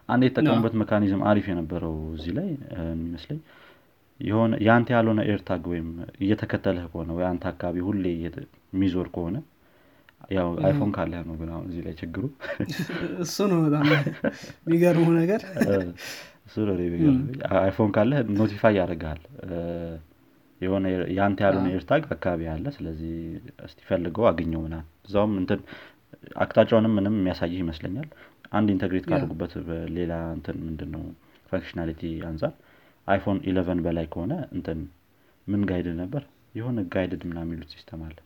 አንድ 0.08 0.22
የተጠቀሙበት 0.26 0.74
mechanism 0.80 1.22
አሪፍ 1.28 1.46
የነበረው 1.50 1.94
እዚህ 2.16 2.32
ላይ 2.38 2.48
የሚመስለኝ 2.88 3.38
የሆነ 4.20 4.54
የአንተ 4.64 4.88
ያልሆነ 4.94 5.20
ኤርታግ 5.30 5.62
ወይም 5.72 5.88
እየተከተለህ 6.20 6.84
ከሆነ 6.92 7.10
ወይ 7.16 7.24
አንተ 7.30 7.44
አካባቢ 7.52 7.78
ሁሌ 7.86 8.04
የሚዞር 8.18 9.08
ከሆነ 9.14 9.36
ያው 10.30 10.48
አይፎን 10.66 10.90
ካለህ 10.96 11.22
ነው 11.28 11.34
ግን 11.40 11.48
አሁን 11.54 11.64
እዚህ 11.70 11.82
ላይ 11.86 11.94
ችግሩ። 11.98 12.24
እሱ 13.24 13.36
ነው 13.50 13.58
በጣም 13.66 13.86
የሚገርመው 14.62 15.06
ነገር። 15.18 15.40
እሱ 16.46 16.56
ነው 16.68 16.76
አይፎን 17.58 17.90
ካለህ 17.96 18.20
notify 18.38 18.76
ያደርግሃል። 18.80 19.20
የሆነ 20.60 20.84
የአንተ 21.14 21.40
ያልሆነ 21.46 21.68
ኤርታግ 21.74 22.02
አካባቢ 22.08 22.42
አለ 22.52 22.66
ስለዚህ 22.76 23.14
እስቲ 23.66 23.80
ፈልገው 23.88 24.26
አግኘው 24.30 24.60
ምናምን 24.66 24.76
እዛውም 25.06 25.32
እንትን 25.40 25.60
አቅጣጫውንም 26.36 26.92
ምንም 26.98 27.16
የሚያሳይህ 27.18 27.58
ይመስለኛል 27.62 28.08
አንድ 28.52 28.68
integrate 28.74 29.06
ካደርጉበት 29.08 29.52
ሌላ 29.96 30.12
እንትን 30.36 30.56
ምንድን 30.66 30.90
ነው 30.94 31.02
functionality 31.50 32.02
አንጻር 32.28 32.52
አይፎን 33.08 33.38
eleven 33.48 33.80
በላይ 33.86 34.06
ከሆነ 34.12 34.34
እንትን 34.56 34.78
ምን 35.46 35.62
guided 35.70 35.96
ነበር? 36.02 36.22
የሆነ 36.54 36.78
guided 36.92 37.22
ምናምን 37.28 37.38
የሚሉት 37.44 37.70
system 37.74 38.02
አለ። 38.06 38.16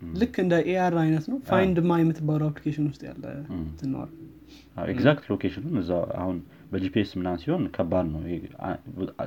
ልክ 0.00 0.34
እንደ 0.42 0.54
AR 0.70 0.94
አይነት 1.02 1.24
ነው። 1.30 1.36
ፋይንድ 1.48 1.76
ማይ 1.88 1.98
የምትባለው 2.00 2.46
application 2.50 2.86
ውስጥ 2.90 3.02
ያለ 3.08 3.24
ትነዋል 3.78 4.10
exact 4.86 5.24
location 5.30 5.61
ኡን 5.61 5.76
እዛ 5.82 5.90
አሁን 6.20 6.36
በ 6.72 6.87
GPS 6.87 7.10
ምናምን 7.18 7.38
ሲሆን 7.42 7.62
ከባድ 7.76 8.06
ነው። 8.14 8.20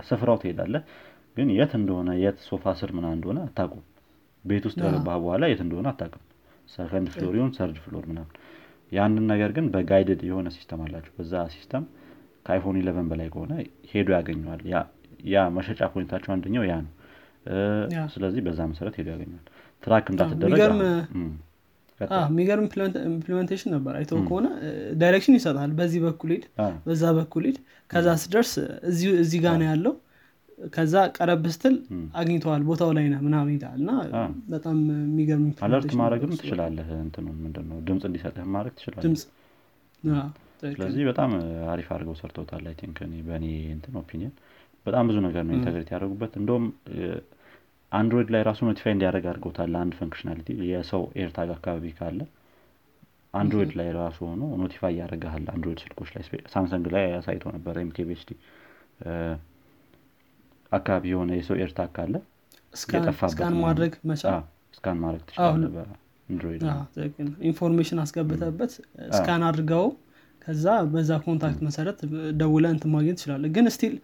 ስፍራው 0.10 0.38
ትሄዳለህ 0.42 0.84
ግን 1.38 1.50
የት 1.56 1.72
እንደሆነ 1.80 2.10
የት 2.22 2.38
ሶፋ 2.48 2.74
ስር 2.80 2.92
ምናምን 2.98 3.08
እንደሆነ 3.16 3.40
አታቁም 3.48 3.84
ቤት 4.44 4.66
ውስጥ 4.68 4.78
ከገባህ 4.84 5.18
በኋላ 5.24 5.46
የት 5.52 5.62
እንደሆነ 5.66 5.88
አታቅም 5.94 6.24
second 6.70 7.08
floor 7.14 7.36
ይሁን 7.38 7.52
third 7.58 7.78
floor 7.84 8.06
ምናምን 8.12 8.32
ያንን 8.92 9.26
ነገር 9.32 9.52
ግን 9.56 9.66
በ 9.74 9.86
guided 9.86 10.22
የሆነ 10.28 10.48
system 10.56 10.82
አላቸው። 10.86 11.14
በዛ 11.18 11.44
system 11.56 11.84
ከአይፎን 12.46 12.78
eleven 12.82 13.08
በላይ 13.12 13.28
ከሆነ 13.34 13.54
ሄዶ 13.92 14.10
ያገኘዋል። 14.18 14.62
ያ 15.28 15.38
መሸጫ 15.56 15.82
point 15.94 16.10
ኣቸው 16.10 16.32
አንደኛው 16.36 16.64
ያ 16.70 16.76
ነው። 16.86 16.94
ስለዚህ 18.14 18.42
በዛ 18.46 18.60
መሰረት 18.72 18.96
ሄዶ 19.00 19.08
ያገኘዋል። 19.16 19.46
track 19.84 20.06
እንዳትደረግ 20.14 20.60
የሚገርም 22.24 22.66
implementation 23.10 23.70
ነበር። 23.76 23.94
አይተው 24.00 24.20
ከሆነ 24.28 24.48
direction 25.02 25.36
ይሰጣል። 25.38 25.72
በዚህ 25.80 26.02
በኩል 26.06 26.32
ሂድ 26.36 26.44
በዛ 26.86 27.04
በኩል 27.18 27.46
ሂድ 27.50 27.58
ከዛ 27.90 28.08
ስደርስ 28.24 28.52
እዚህ 29.22 29.40
ጋር 29.46 29.56
ነው 29.62 29.68
ያለው 29.70 29.94
ከዛ 30.74 30.94
ቀረብ 31.16 31.44
ስትል 31.54 31.76
አግኝተዋል 32.20 32.62
ቦታው 32.68 32.92
ላይ 32.98 33.06
ነህ 33.12 33.20
ምናምን 33.26 33.52
ይላል። 33.56 33.76
እና 33.80 33.92
በጣም 34.50 34.78
የሚገርም 35.02 35.46
alert 35.66 35.92
ማድረግም 36.02 36.32
ትችላለህ። 36.36 36.88
እንትኑ 37.00 37.28
ምንድነው 37.42 37.80
ድምፅ 37.88 38.06
እንዲሰጥህ 38.10 38.48
ማድረግ 38.56 38.74
ትችላለህ። 38.80 39.04
ስለዚህ 40.72 41.04
በጣም 41.10 41.32
አሪፍ 41.72 41.88
አድርገው 41.94 42.16
ሰርተውታል 42.20 42.64
I 42.70 42.76
think 42.80 42.98
በእኔ 43.28 43.46
እንትን 43.76 43.96
opinion። 44.02 44.34
በጣም 44.86 45.06
ብዙ 45.10 45.18
ነገር 45.26 45.44
ነው 45.48 45.54
integrate 45.58 45.90
ያደረጉበት። 45.94 46.34
እንደውም 46.40 46.66
Android 47.92 48.30
ላይ 48.34 48.42
ራሱ 48.48 48.60
notify 48.68 48.94
እንዲያደርግ 48.96 49.26
አድርገውታል 49.30 49.76
አንድ 49.82 49.94
functionality 50.00 50.50
የሰው 50.70 51.04
AirTag 51.22 51.50
አካባቢ 51.56 51.92
ካለ። 51.98 52.20
Android 53.34 53.72
ላይ 53.80 53.90
ራሱ 53.98 54.18
ሆኖ 54.30 54.44
notify 54.62 54.94
ያደርግሃል 55.00 55.46
Android 55.54 55.80
ስልኮች 55.84 56.10
ላይ 56.16 56.24
Samsung 56.54 56.86
ላይ 56.96 57.06
አሳይቶ 57.18 57.46
ነበረ 57.56 57.76
MKBHD 57.86 58.32
አካባቢ 60.72 61.04
የሆነ 61.12 61.32
የሰው 61.38 61.56
AirTag 61.62 61.90
ካለ 61.96 62.16
scan 62.74 63.56
ማድረግ 63.62 63.94
መቻል? 64.10 64.42
scan 64.74 64.98
ማድረግ 65.04 65.28
በ 65.76 65.96
Android 65.96 66.64
information 67.50 68.00
አስገብተበት 68.04 68.72
scan 69.18 69.44
አድርገው 69.48 69.86
ከዛ 70.42 70.66
በዛ 70.92 71.12
contact 71.24 71.62
መሰረት 71.68 71.98
ደውለ 72.40 72.66
እንትን 72.74 72.92
ማግኘት 72.94 73.18
ትችላለ 73.20 73.46
ግን 73.56 73.66
still 73.76 73.96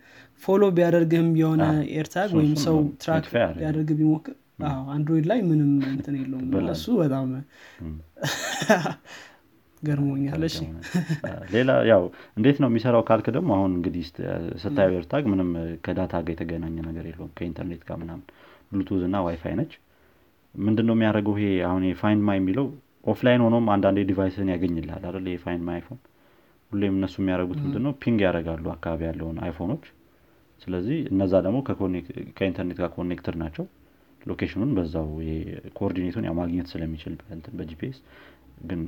follow 0.41 0.63
ቢያደርግህም 0.77 1.29
የሆነ 1.41 1.63
AirTag 1.93 2.31
ወይም 2.39 2.55
ሰው 2.65 2.77
track 3.03 3.27
ቢያደርግ 3.57 3.91
ቢሞክር? 3.99 4.35
Android 4.93 5.25
ላይ 5.31 5.39
ምንም 5.47 5.71
እንትን 5.91 6.15
የለውም። 6.19 6.49
እሱ 6.73 6.85
በጣም 6.99 7.29
ገርሞኛል። 9.83 10.43
ሌላ 11.53 11.71
ያው 11.89 12.03
እንዴት 12.37 12.57
ነው 12.63 12.69
የሚሰራው 12.69 13.03
ካልክ 13.09 13.27
ደግሞ 13.37 13.49
አሁን 13.57 13.71
እንግዲህ 13.77 14.03
ስታየው 14.63 14.95
AirTag 14.99 15.25
ምንም 15.31 15.49
ከ 15.85 15.95
data 15.95 16.13
ጋር 16.21 16.33
የተገናኘ 16.35 16.75
ነገር 16.89 17.05
የለውም። 17.09 17.33
ከኢንተርኔት 17.37 17.83
ጋር 17.89 17.97
ምናምን 18.03 18.23
ብሉቱዝ 18.71 19.03
እና 19.07 19.17
ዋይፋይ 19.25 19.55
ነች። 19.59 19.73
ምንድን 20.55 20.87
ነው 20.89 20.95
የሚያደርገው 20.97 21.35
ይሄ 21.37 21.51
አሁን 21.69 21.83
የ 21.89 22.00
Find 22.00 22.21
My 22.27 22.37
የሚለው 22.39 22.65
offline 23.05 23.41
ሆኖም 23.45 23.65
አንዳንዴ 23.73 23.99
device 24.09 24.39
ን 24.39 24.49
ያገኝልሃል 24.53 25.03
አይደል? 25.07 25.25
የ 25.31 25.42
Find 25.42 25.63
My 25.67 25.77
iPhone። 25.79 25.99
ሁሌም 26.71 26.93
እነሱ 26.97 27.15
የሚያደርጉት 27.21 27.59
ምንድን 27.63 27.83
ነው 27.85 27.93
ping 28.01 28.19
ያደርጋሉ 28.25 28.65
አካባቢ 28.73 29.01
ያለውን 29.09 29.37
iPhone 29.45 29.67
ኦች። 29.67 29.85
ስለዚህ 30.61 30.97
እነዛ 31.11 31.33
ደግሞ 31.45 31.57
ከኢንተርኔት 32.37 32.77
ጋር 32.79 32.89
connected 32.95 33.35
ናቸው። 33.41 33.65
location 34.21 34.53
ኡን 34.53 34.69
በዛው 34.75 35.07
coordinate 35.77 36.12
ኡን 36.12 36.25
ማግኘት 36.37 36.67
ስለሚችል 36.71 37.13
በ 37.57 37.73
GPS 37.73 37.97
ግን 38.63 38.81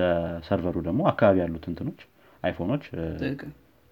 ለ 0.00 0.15
server 0.15 0.61
ኡ 0.61 0.76
ደግሞ 0.88 1.00
አካባቢ 1.10 1.36
ያሉት 1.42 1.64
እንትኖች 1.70 2.00
iPhone 2.42 2.67
ኦች 2.67 2.84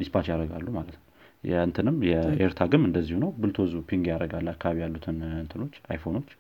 dispatch 0.01 0.27
ያደርጋሉ 0.31 0.67
ማለት 0.77 0.97
ነው። 0.97 1.05
የእንትንም 1.45 1.97
የ 2.09 2.24
AirTag 2.24 2.68
ም 2.68 2.83
እንደዚሁ 2.89 3.17
ነው። 3.23 3.31
Bluetooth 3.41 3.75
ኡ 3.89 3.95
ping 3.95 4.07
ያደርጋል 4.13 4.49
አካባቢ 4.53 4.79
ያሉትን 4.85 5.19
እንትኖች 5.43 5.75
iPhone 5.89 6.12
ኦች። 6.12 6.31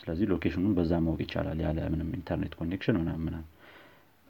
ስለዚህ 0.00 0.26
location 0.30 0.58
ኡን 0.58 0.72
በዛ 0.76 0.92
ማወቅ 1.04 1.20
ይቻላል 1.24 1.58
ያለ 1.64 1.78
ምንም 1.92 2.08
ኢንተርኔት 2.18 2.54
connection 2.58 2.96
ምናምን 3.00 3.34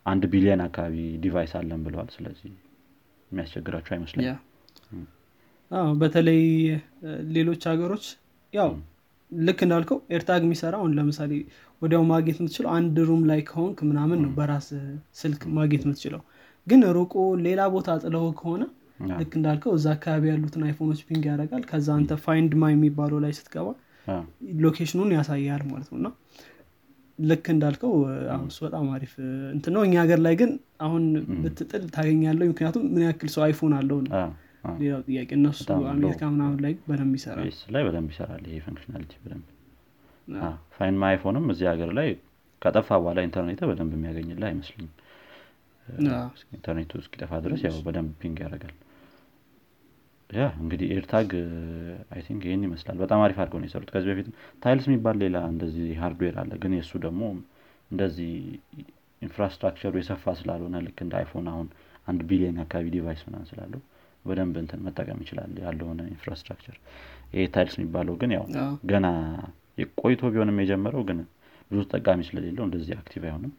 አንድ 0.06 0.22
ቢሊየን 0.32 0.62
አካባቢ 0.66 0.94
device 1.22 1.52
አለን 1.58 1.82
ብለዋል። 1.86 2.08
ስለዚህ 2.16 2.50
የሚያስቸግራቸው 3.30 3.92
አይመስለኝም። 3.96 4.40
በተለይ 6.00 6.40
ሌሎች 7.36 7.62
ሀገሮች 7.70 8.06
ያው 8.52 8.70
ልክ 9.40 9.58
እንዳልከው 9.64 9.98
AirTag 10.12 10.42
የሚሰራ 10.46 10.74
አሁን 10.80 10.92
ለምሳሌ 10.98 11.32
ወዲያው 11.82 12.02
ማግኘት 12.10 12.38
የምትችለው 12.40 12.70
አንድ 12.74 12.96
room 13.08 13.22
ላይ 13.30 13.40
ከሆንክ 13.48 13.78
ምናምን 13.88 14.18
ነው 14.24 14.30
በራስ 14.36 14.68
ስልክ 15.20 15.42
ማግኘት 15.56 15.84
የምትችለው። 15.86 16.22
ግን 16.66 16.80
ርቆ 16.96 17.14
ሌላ 17.46 17.60
ቦታ 17.74 17.96
ጥለው 18.02 18.24
ከሆነ 18.40 18.62
ልክ 19.12 19.32
እንዳልከው 19.38 19.72
እዛ 19.76 19.86
አካባቢ 19.96 20.24
ያሉትን 20.30 20.64
iPhone 20.66 20.87
ኦች 20.87 21.00
ping 21.06 21.24
ያደርጋል። 21.30 21.62
ከዛ 21.70 21.88
አንተ 21.96 22.18
Find 22.24 22.52
My 22.56 22.70
የሚባለው 22.72 23.20
ላይ 23.24 23.32
ስትገባ 23.38 23.68
location 24.62 24.94
ኡን 24.94 25.10
ያሳያል 25.16 25.62
ማለት 25.70 25.88
ነው። 25.92 25.98
እና 26.00 26.08
ልክ 27.18 27.46
እንዳልከው 27.52 27.92
እሱ 28.46 28.58
በጣም 28.66 28.86
አሪፍ 28.94 29.12
እንትን 29.54 29.72
ነው። 29.76 29.82
እኛ 29.86 29.94
ሀገር 30.02 30.20
ላይ 30.26 30.34
ግን 30.40 30.50
አሁን 30.80 31.02
ብትጥል 31.42 31.82
ታገኛለው 31.94 32.46
ምክንያቱም 32.52 32.84
ምን 32.94 33.04
ያክል 33.06 33.30
ሰው 33.34 33.42
iPhone 33.46 33.74
አለው 33.78 33.98
ነው 34.04 34.12
ሌላው 34.80 35.00
ጥያቄ 35.06 35.30
እነሱ 35.38 35.60
አሜሪካ 35.92 36.22
ምናምን 36.34 36.58
ላይ 36.64 36.72
በደንብ 36.88 37.14
ይሰራል? 37.18 37.46
ላይ 37.74 37.82
በደንብ 37.86 38.10
ይሰራል 38.14 38.42
ይሄ 38.48 38.58
functionality 38.66 39.12
በደንብ። 39.22 39.46
Find 40.74 40.96
My 41.00 41.06
iPhone 41.08 41.37
ም 41.37 41.46
እዚህ 41.52 41.66
ሀገር 41.70 41.90
ላይ 41.98 42.08
ከጠፋ 42.62 42.88
በኋላ 43.00 43.18
ኢንተርኔት 43.26 43.60
በደንብ 43.70 43.92
የሚያገኝልህ 43.96 44.48
አይመስልኝም 44.50 44.92
ኢንተርኔቱ 46.56 46.92
እስኪጠፋ 47.02 47.32
ድረስ 47.44 47.60
ያው 47.66 47.76
በደንብ 47.86 48.10
ping 48.20 48.38
ያደርጋል። 48.44 48.76
Yeah 50.30 50.44
እንግዲህ 50.60 50.88
AirTag 50.94 51.30
I 52.12 52.20
think 52.26 52.42
ይህን 52.46 52.62
ይመስላል። 52.66 52.96
በጣም 53.02 53.22
አሪፍ 53.24 53.38
አድርገው 53.42 53.60
ነው 53.62 53.68
የሰሩት። 53.68 53.90
ከዚህ 53.94 54.10
በፊት 54.12 54.28
Tiles 54.62 54.86
የሚባል 54.88 55.16
ሌላ 55.24 55.38
እንደዚህ 55.50 55.88
hardware 56.02 56.36
አለ። 56.42 56.52
ግን 56.62 56.74
የእሱ 56.76 56.92
ደግሞ 57.04 57.22
እንደዚህ 57.90 58.30
infrastructure 59.22 59.83
ኡ 59.83 59.92
የሰፋ 60.00 60.24
ስላልሆነ 60.38 60.76
ልክ 60.86 61.00
እንደ 61.04 61.14
iPhone 61.20 61.48
አሁን 61.52 61.66
አንድ 62.08 62.20
ቢሊዮን 62.30 62.56
አካባቢ 62.64 62.86
device 62.94 63.20
ምናምን 63.26 63.44
ስላለው 63.50 63.82
በደንብ 64.24 64.56
እንትን 64.60 64.80
መጠቀም 64.86 65.20
ይችላል 65.24 65.52
ያለውን 65.64 65.98
infrastructure 66.08 66.76
ይሄ 67.32 67.44
Tiles 67.54 67.74
የሚባለው 67.78 68.14
ግን 68.20 68.30
ያው 68.36 68.44
ገና 68.90 69.06
ቆይቶ 70.00 70.22
ቢሆንም 70.32 70.58
የጀመረው 70.62 71.02
ግን 71.08 71.18
ብዙ 71.70 71.80
ተጠቃሚ 71.86 72.20
ስለሌለው 72.28 72.64
እንደዚህ 72.66 72.92
active 72.98 73.22
አይሆንም። 73.28 73.52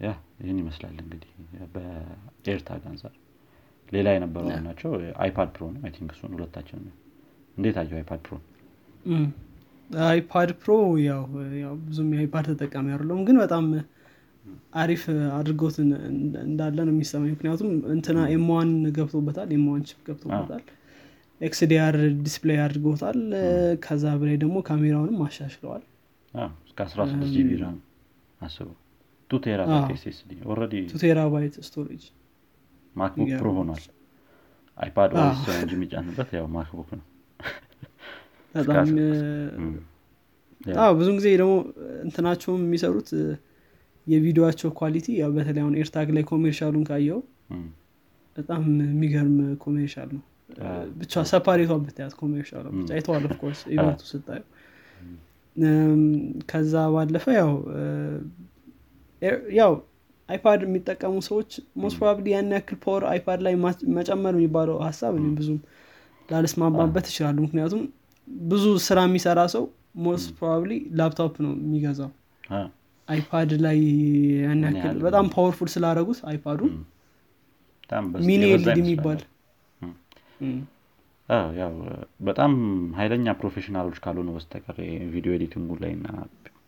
Yeah 0.00 0.10
ይህን 0.40 0.58
ይመስላል 0.62 0.96
እንግዲህ 1.02 1.30
በ 1.74 2.01
AirTag 2.01 2.82
አንጻር 2.90 3.14
ሌላ 3.88 4.08
የነበረው 4.14 4.48
ናቸው 4.66 4.90
iPad 5.22 5.50
Pro 5.54 5.64
ነው። 5.74 5.90
think 5.96 6.10
እሱን 6.14 6.32
ሁለታችን 6.36 6.80
እንዴት 7.56 7.76
አየው 7.82 7.98
iPad 8.00 8.22
Pro 8.26 8.36
iPad 10.08 10.50
Pro 10.60 10.72
ያው 11.04 11.20
ብዙም 11.84 12.08
የ 12.14 12.25
iPad 12.25 12.46
ተጠቃሚ 12.52 12.86
አይደለሁም 12.92 13.22
ግን 13.28 13.36
በጣም 13.42 13.66
አሪፍ 14.80 15.02
አድርጎት 15.36 15.76
እንዳለ 16.44 16.76
ነው 16.86 16.92
የሚሰማኝ። 16.94 17.30
ምክንያቱም 17.34 17.70
እንትና 17.94 18.18
M1 18.34 18.70
ገብቶበታል 18.96 19.50
M1 19.56 19.82
chip 19.88 20.00
ገብቶበታል 20.08 20.62
XDR 21.40 21.94
display 22.22 22.58
አድርጎታል 22.64 23.18
ከዛ 23.84 24.04
በላይ 24.20 24.36
ደግሞ 24.44 24.56
ካሜራውንም 24.68 25.18
አሻሽለዋል። 25.26 25.82
እስከ 26.66 26.78
16 26.88 27.34
GB 27.34 27.50
RAM 27.62 27.76
አስበው 28.40 28.74
two 29.30 29.38
terabyte 29.44 29.90
SSD 29.96 30.32
already 30.50 30.74
two 30.90 30.98
terabyte 31.02 31.54
storage 31.68 32.02
MacBook 32.94 33.30
Pro 33.40 33.48
ሆኗል። 33.58 33.84
iPad 34.78 35.12
OS 35.20 35.42
እንጂ 35.56 35.72
የሚጫንበት 35.76 36.30
ያው 36.36 36.46
MacBook 36.56 36.90
ነው። 36.98 37.04
በጣም 38.54 38.86
ብዙ 40.98 41.08
ጊዜ 41.18 41.28
ደግሞ 41.40 41.54
እንትናቸውም 42.04 42.62
የሚሰሩት 42.66 43.10
የቪዲዮቸው 44.06 44.70
quality 44.80 45.06
ያው 45.20 45.30
በተለይ 45.36 45.62
አሁን 45.62 45.74
AirTag 45.80 46.08
ላይ 46.16 46.24
commercial 46.30 46.69
ኡን 46.69 46.84
ካየው 46.88 47.20
በጣም 48.36 48.62
የሚገርም 48.86 49.34
commercial 49.62 50.08
ነው። 50.16 50.22
ብቻ 50.98 51.22
separate 51.30 51.60
ኧ 51.60 51.72
ብታያት 51.82 52.14
commercial 52.20 52.58
ኡ 52.58 52.66
ብቻ 52.76 52.90
አይተዋል 52.96 53.24
of 53.28 53.36
course 53.36 53.60
event 53.74 53.94
ኡ 53.94 54.02
ስታዩ። 54.10 54.42
ከዛ 56.48 56.74
ባለፈ 56.94 57.24
ያው 57.38 57.50
ያው 59.58 59.72
iPad 60.28 60.60
የሚጠቀሙ 60.66 61.14
ሰዎች 61.26 61.50
most 61.82 61.96
probably 61.98 62.26
ያን 62.32 62.48
ያክል 62.54 62.76
power 62.84 63.02
iPad 63.10 63.40
ላይ 63.46 63.54
መጨመር 63.96 64.34
የሚባለው 64.36 64.76
ሀሳብ 64.86 65.12
እኔ 65.20 65.26
ብዙም 65.38 65.58
ላልስማማበት 66.28 67.06
ይችላሉ 67.10 67.36
ምክንያቱም 67.46 67.82
ብዙ 68.48 68.64
ስራ 68.86 69.00
የሚሰራ 69.06 69.40
ሰው 69.54 69.64
most 70.06 70.28
probably 70.38 70.72
laptop 71.00 71.34
ነው 71.44 71.52
የሚገዛው 71.60 72.10
iPad 73.08 73.50
ላይ 73.64 73.78
ያን 74.42 74.62
ያክል 74.68 74.98
በጣም 75.06 75.26
powerful 75.34 75.68
ስላደረጉት 75.74 76.20
iPad 76.30 76.50
ኡ 76.50 76.60
mini 78.28 78.42
LED 78.50 78.68
የሚባል 78.74 79.20
ያው 81.58 81.72
በጣም 82.26 82.52
ሀይለኛ 82.98 83.32
professional 83.38 83.81
ኦች 83.81 83.96
ካልሆነ 84.04 84.30
በስተቀር 84.36 84.76
ቪዲዮ 85.14 85.30
editing 85.36 85.69
ኡ 85.69 85.78
ላይ 85.84 85.92
እና 85.96 86.08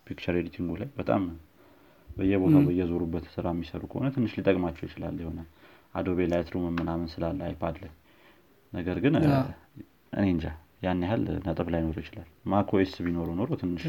picture 0.06 0.36
editing 0.40 0.65
ኡ 0.65 0.72
ላይ 0.80 0.88
በጣም 0.98 1.22
በየቦታው 2.08 2.62
በየዞሩበት 2.68 3.26
ስራ 3.34 3.46
የሚሰሩ 3.54 3.82
ከሆነ 3.90 4.06
ትንሽ 4.14 4.32
ሊጠቅማቸው 4.38 4.84
ይችላል። 4.88 5.16
የሆነ 5.22 5.40
Adobe 5.94 6.26
Lightroom 6.32 6.64
ምናምን 6.78 7.06
ስላለ 7.12 7.38
iPad 7.48 7.76
ላይ 7.82 7.92
ነገር 8.72 8.96
ግን 9.04 9.14
እኔ 10.12 10.26
እንጃ 10.32 10.46
ያን 10.84 11.00
ያህል 11.04 11.22
ነጥብ 11.46 11.68
ላይኖር 11.74 11.96
ይችላል። 12.02 12.28
macOS 12.52 12.92
ቢኖሩ 13.06 13.28
ኖሮ 13.38 13.50
ትንሽ 13.62 13.84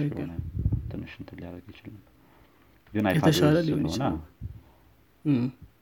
ትንሽ 0.92 1.12
እንትን 1.22 1.38
ሊያደርግ 1.42 1.68
ይችላል 1.74 1.98
ግን 2.94 3.06
iPad 3.10 3.34
ስለሆነ 3.38 4.06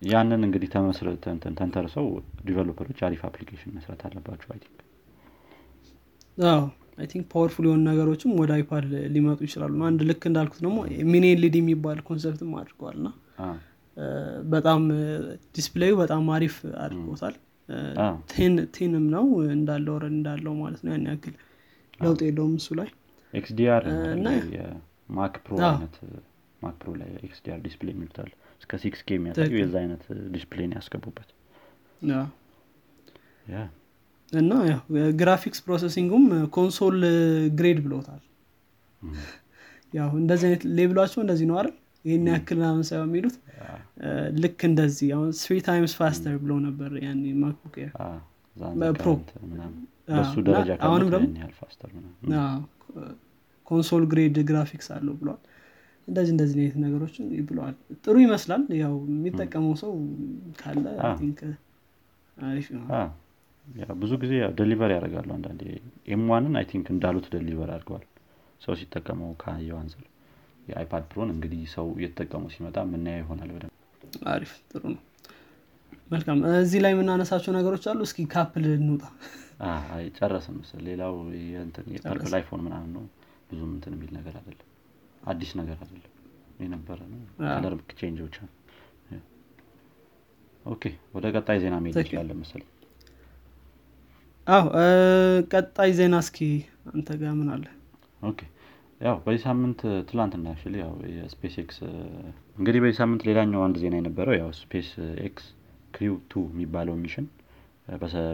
ያንን 0.07 0.41
እንግዲህ 0.47 0.69
ተንተርሰው 1.57 2.07
developer 2.47 2.83
ኦች 2.83 2.99
አሪፍ 3.07 3.21
application 3.27 3.71
መስራት 3.77 4.01
አለባቸው 4.07 4.49
I 4.53 4.59
think። 4.63 4.81
I 6.97 7.07
think 7.11 7.25
powerful 7.31 7.65
የሆኑ 7.67 7.81
ነገሮችም 7.89 8.31
ወደ 8.41 8.51
iPad 8.57 8.85
ሊመጡ 9.15 9.39
ይችላሉ። 9.47 9.79
አንድ 9.89 10.01
ልክ 10.09 10.23
እንዳልኩት 10.29 10.61
ደግሞ 10.65 10.77
mini 11.11 11.25
LED 11.33 11.57
የሚባል 11.61 11.99
concept 12.07 12.43
ም 12.43 12.53
አድርገዋል። 12.61 12.97
እና 12.99 13.09
በጣም 14.53 14.81
display 15.55 15.85
ኡ 15.85 15.93
በጣም 16.01 16.23
አሪፍ 16.35 16.55
አድርጎታል። 16.83 17.35
ቴንም 18.75 19.05
ነው 19.15 19.25
እንዳለው 19.55 19.93
ወረድ 19.97 20.13
እንዳለው 20.17 20.53
ማለት 20.61 20.81
ነው። 20.85 20.91
ያን 20.93 21.05
ያክል 21.11 21.35
ለውጥ 21.99 22.19
የለውም 22.27 22.53
እሱ 22.59 22.69
ላይ። 22.79 22.89
XDR 23.33 23.83
Mac 25.17 25.35
Pro 25.45 25.55
አይነት 25.67 25.95
Mac 26.67 26.77
Pro 26.81 26.91
ላይ 27.01 27.09
XDR 27.27 27.59
display 27.65 27.93
የሚሉታል 27.93 28.29
እስከ 28.61 28.77
six 28.83 29.01
K 29.07 29.17
የሚያሳየው 29.17 29.59
የዛ 29.61 29.75
አይነት 29.83 30.03
display 30.35 30.63
ን 30.63 30.71
ያስገቡበት። 30.77 31.29
እና 34.31 34.53
graphics 35.19 35.59
processing 35.65 36.07
ኡም 36.07 36.23
console 36.55 36.97
grade 37.59 37.79
ብለውታል። 37.85 38.23
ያው 39.93 40.09
እንደዚህ 40.21 40.45
አይነት 40.47 40.63
ሌብሏቸው 40.77 41.19
እንደዚህ 41.23 41.45
ነው 41.49 41.57
አይደል? 41.59 41.75
ይህን 42.05 42.25
ያክል 42.31 42.57
ምናምን 42.59 42.83
ሳይሆን 42.89 43.07
የሚሉት 43.09 43.35
ልክ 44.43 44.59
እንደዚህ 44.69 45.07
አሁን 45.15 45.29
three 45.39 45.55
times 45.67 45.93
faster 45.99 46.35
ብለው 46.43 46.57
ነበር 46.67 46.89
ያን 47.05 47.19
ማክቡክ 47.43 47.75
ደረጃ 50.47 50.69
ደግሞ 51.05 51.25
console 53.67 54.03
grade 54.11 54.37
graphics 54.49 54.87
አለው 54.95 55.15
ብለዋል 55.21 55.41
እንደዚህ 56.07 56.31
እንደዚህ 56.33 56.57
አይነት 56.59 56.77
ነገሮችን 56.83 57.25
ብለዋል። 57.47 57.75
ጥሩ 58.03 58.15
ይመስላል። 58.23 58.63
ያው 58.81 58.93
የሚጠቀመው 59.11 59.73
ሰው 59.81 59.93
ካለ 60.59 60.85
አሪፍ 62.37 62.67
ብዙ 64.01 64.11
ጊዜ 64.21 64.33
deliver 64.57 64.91
ያደርጋሉ 64.95 65.29
አንዳንዴ። 65.37 65.61
M1ን 66.13 66.53
I 66.59 66.65
think 66.71 66.87
እንዳሉት 66.93 67.25
deliver 67.33 67.71
አድርገዋል። 67.75 68.05
ሰው 68.61 68.75
ሲጠቀመው 68.79 69.31
ካየው 69.41 69.77
አንጻር 69.81 70.05
የአይፓድ 70.67 71.03
ፕሮን 71.11 71.29
እንግዲህ 71.33 71.61
ሰው 71.73 71.87
እየተጠቀሙ 71.97 72.45
ሲመጣ 72.53 72.77
የምናየው 72.85 73.21
ይሆናል 73.23 73.51
በደንብ። 73.55 73.73
አሪፍ 74.31 74.53
ጥሩ 74.71 74.83
ነው። 74.93 75.01
መልካም 76.11 76.39
እዚህ 76.57 76.79
ላይ 76.83 76.91
የምናነሳቸው 76.93 77.51
ነገሮች 77.57 77.85
አሉ። 77.91 78.01
እስኪ 78.07 78.25
ካፕል 78.33 78.65
እንውጣ። 78.75 79.03
ጨረስን 80.17 80.55
ምስል 80.59 80.81
ሌላው 80.87 81.13
የ 81.93 82.03
purple 82.03 82.33
አይፎን 82.39 82.63
ምናምን 82.67 82.91
ነው። 82.97 83.05
ብዙም 83.49 83.71
እንትን 83.75 83.93
የሚል 83.97 84.11
ነገር 84.17 84.33
አይደለም 84.39 84.67
አዲስ 85.23 85.51
ነገር 85.59 85.77
አይደለም 85.79 86.13
የነበረ 86.61 86.99
ነው። 87.11 87.19
color 87.39 87.73
change 87.99 88.19
ብቻ 88.27 88.37
okay 90.65 90.83
ወደ 91.13 91.25
ቀጣይ 91.35 91.57
ዜና 91.63 91.75
መሄድ 91.83 91.97
ይችላለን 92.01 92.37
መሰለኝ። 92.41 92.69
አዎ 94.47 94.65
ቀጣይ 95.53 95.91
ዜና 95.97 96.15
እስኪ 96.23 96.37
አንተ 96.91 97.09
ጋር 97.21 97.33
ምን 97.37 97.49
አለ? 97.55 97.63
okay 98.21 98.39
ያው 99.01 99.15
በዚህ 99.23 99.41
ሳምንት 99.45 99.79
ትላንትና 100.09 100.53
ሽል 100.59 100.75
ያው 100.81 100.93
የስፔስ 101.15 101.55
ኤክስ 101.63 101.77
እንግዲህ 102.57 102.79
በዚህ 102.83 102.97
ሳምንት 103.01 103.21
ሌላኛው 103.29 103.61
አንድ 103.65 103.75
ዜና 103.83 103.95
የነበረው 103.99 104.35
ያው 104.39 104.49
ስፔስ 104.59 104.89
ኤክስ 105.27 105.45
Crew 105.93 106.15
Two 106.31 106.43
የሚባለው 106.51 106.95
mission 107.03 107.27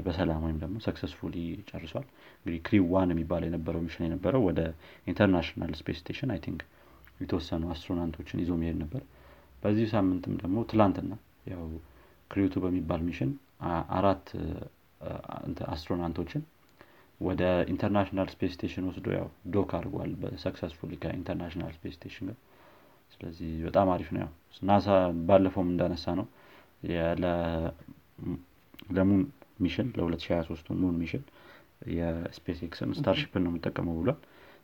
በሰላም 0.06 0.44
ወይም 0.46 0.58
ደግሞ 0.62 0.76
successfully 0.86 1.36
ጨርሷል። 1.70 2.06
እንግዲህ 2.38 2.60
Crew 2.68 2.86
One 2.94 3.12
የሚባለው 3.14 3.48
የነበረው 3.50 3.82
mission 3.86 4.06
የነበረው 4.08 4.42
ወደ 4.48 4.60
International 5.08 5.74
Space 5.80 6.00
Station 6.02 6.32
I 6.36 6.40
think 6.46 6.62
የተወሰኑ 7.20 7.64
astronaut 7.74 8.14
ኦችን 8.14 8.42
ይዞ 8.44 8.54
መሄድ 8.62 8.78
ነበር። 8.84 9.02
በዚህ 9.64 9.88
ሳምንትም 9.94 10.34
ደግሞ 10.42 10.58
ትላንትና 10.72 11.12
ያው 11.52 11.64
Crew 12.32 12.45
Two 12.45 12.56
በሚባል 12.64 13.02
mission 13.08 13.32
አራት 13.98 14.26
astronaut 15.74 16.14
ኦችን 16.14 16.42
ወደ 17.22 17.42
International 17.72 18.28
Space 18.34 18.52
Station 18.56 18.86
ወስዶ 18.90 19.08
ያው 19.16 19.28
dock 19.54 19.72
አድርጓል 19.78 20.12
በ 20.22 20.32
successfully 20.32 20.92
ከ 21.04 21.13
International 21.13 21.72
Space 21.76 21.94
Station 21.98 22.28
ጋር። 22.30 22.38
ስለዚህ 23.12 23.52
በጣም 23.68 23.88
አሪፍ 23.94 24.10
ነው 24.16 24.22
ያው 24.24 24.32
ናሳ 24.62 24.88
ባለፈውም 25.28 25.70
እንዳነሳ 25.74 26.16
ነው 26.20 26.26
ለ 28.96 29.04
moon 29.04 29.22
mission 29.64 29.88
ለ2023 29.98 30.72
moon 30.82 30.96
mission 31.02 31.24
የስፔስ 31.94 32.60
ኤክስን 32.68 32.92
ስታርሽፕን 32.98 33.44
ነው 33.46 33.52
የምጠቀመው 33.52 33.96
ብሏል 34.00 34.20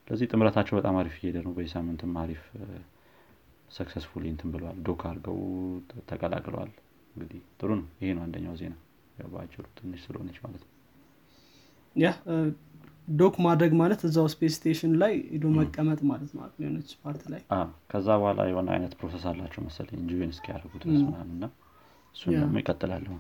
ስለዚህ 0.10 0.28
ጥምረታቸው 0.32 0.76
በጣም 0.78 0.96
አሪፍ 1.00 1.16
እየሄደ 1.18 1.38
ነው። 1.46 1.52
በዚህ 1.56 1.72
ሳምንትም 1.74 2.14
አሪፍ 2.22 2.44
successfully 3.72 4.24
እንትን 4.32 4.50
ብለዋል። 4.54 4.78
dock 4.86 5.02
አድርገው 5.08 5.38
ተቀላቅለዋል። 6.10 6.72
እንግዲህ 7.16 7.42
ጥሩ 7.60 7.70
ነው። 7.80 7.88
ይሄ 8.00 8.10
ነው 8.18 8.24
አንደኛው 8.26 8.56
ዜና። 8.62 8.76
በአጭሩ 9.32 9.64
ትንሽ 9.78 10.02
ስለሆነች 10.06 10.38
ማለት 10.46 10.62
ነው። 10.64 10.72
ያ 11.96 12.10
dock 13.14 13.36
ማድረግ 13.46 13.72
ማለት 13.80 14.02
እዛው 14.08 14.28
space 14.34 14.54
station 14.58 14.92
ላይ 15.02 15.14
ሄዶ 15.32 15.46
መቀመጥ 15.56 16.00
ማለት 16.10 16.32
ማለት 16.40 16.56
የሆነች 16.62 16.90
part 17.04 17.24
ላይ 17.32 17.42
ከዛ 17.92 18.08
በኋላ 18.22 18.42
የሆነ 18.50 18.70
አይነት 18.76 18.94
process 19.00 19.24
አላቸው 19.32 19.62
መሰለኝ። 19.68 20.00
engine 20.02 20.32
እስኪያደርጉ 20.36 20.74
ድረስ 20.84 21.00
ምናምን 21.08 21.32
እና 21.38 21.46
እሱን 22.16 22.34
ደግሞ 22.38 22.58
ይቀጥላለሁ 22.62 23.16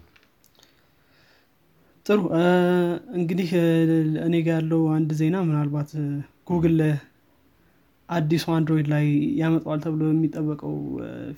ጥሩ። 2.05 2.19
እንግዲህ 3.19 3.49
እኔ 4.27 4.35
ጋ 4.45 4.51
ያለው 4.55 4.83
አንድ 4.95 5.09
ዜና 5.19 5.37
ምናልባት 5.49 5.91
ጉግል 6.49 6.79
አዲሱ 8.09 8.45
አንድሮይድ 8.55 8.87
ላይ 8.93 9.05
ያመጣዋል 9.39 9.79
ተብሎ 9.83 10.01
የሚጠበቀው 10.09 10.73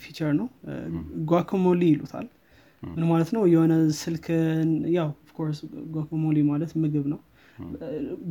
feature 0.02 0.32
ነው። 0.40 0.48
guacamole 1.32 1.82
ይሉታል። 1.92 2.28
ምን 2.84 3.04
ማለት 3.10 3.30
ነው? 3.36 3.42
የሆነ 3.54 3.74
ስልክ 4.00 4.26
ያው 4.96 5.10
of 5.24 5.33
course 5.33 5.60
guacamole 5.94 6.38
ማለት 6.50 6.72
ምግብ 6.84 7.06
ነው። 7.14 7.20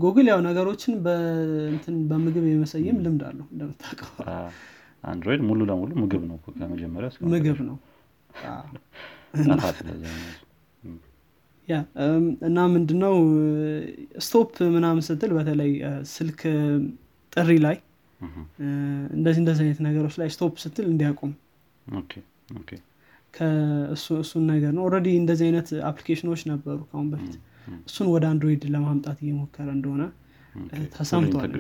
ጉግል 0.03 0.27
ያው 0.33 0.41
ነገሮችን 0.47 0.93
በእንትን 1.05 1.97
በምግብ 2.11 2.45
የመሰየም 2.49 2.99
ልምድ 3.05 3.23
አለው 3.29 3.47
እንደምታውቀው። 3.53 4.11
አንድሮይድ 5.05 5.41
ሙሉ 5.49 5.61
ለሙሉ 5.69 5.91
ምግብ 6.03 6.23
ነው 6.31 6.37
ከመጀመሪያ 6.57 7.09
ምግብ 7.35 7.61
ነው 7.69 7.77
ያ 11.71 11.77
እና 12.47 12.59
ምንድነው 12.73 13.15
stop 14.25 14.55
ምናምን 14.77 15.03
ስትል 15.09 15.33
በተለይ 15.37 15.73
ስልክ 16.13 16.41
ጥሪ 17.33 17.51
ላይ 17.65 17.77
እንደዚህ 19.15 19.41
እንደዚህ 19.43 19.63
አይነት 19.65 19.81
ነገሮች 19.87 20.15
ላይ 20.21 20.29
stop 20.35 20.55
ስትል 20.65 20.87
እንዲያቆም። 20.91 21.33
እሱን 24.19 24.45
ነገር 24.51 24.73
ነው። 24.77 24.83
already 24.87 25.09
እንደዚህ 25.21 25.45
አይነት 25.49 25.69
application 25.91 26.29
ኦች 26.29 26.43
ነበሩ 26.51 26.79
ከአሁን 26.89 27.09
በፊት። 27.13 27.35
እሱን 27.89 28.07
ወደ 28.15 28.25
አንድሮይድ 28.33 28.63
ለማምጣት 28.75 29.19
እየሞከረ 29.25 29.69
እንደሆነ 29.77 30.03
ተሰምቷል 30.95 31.51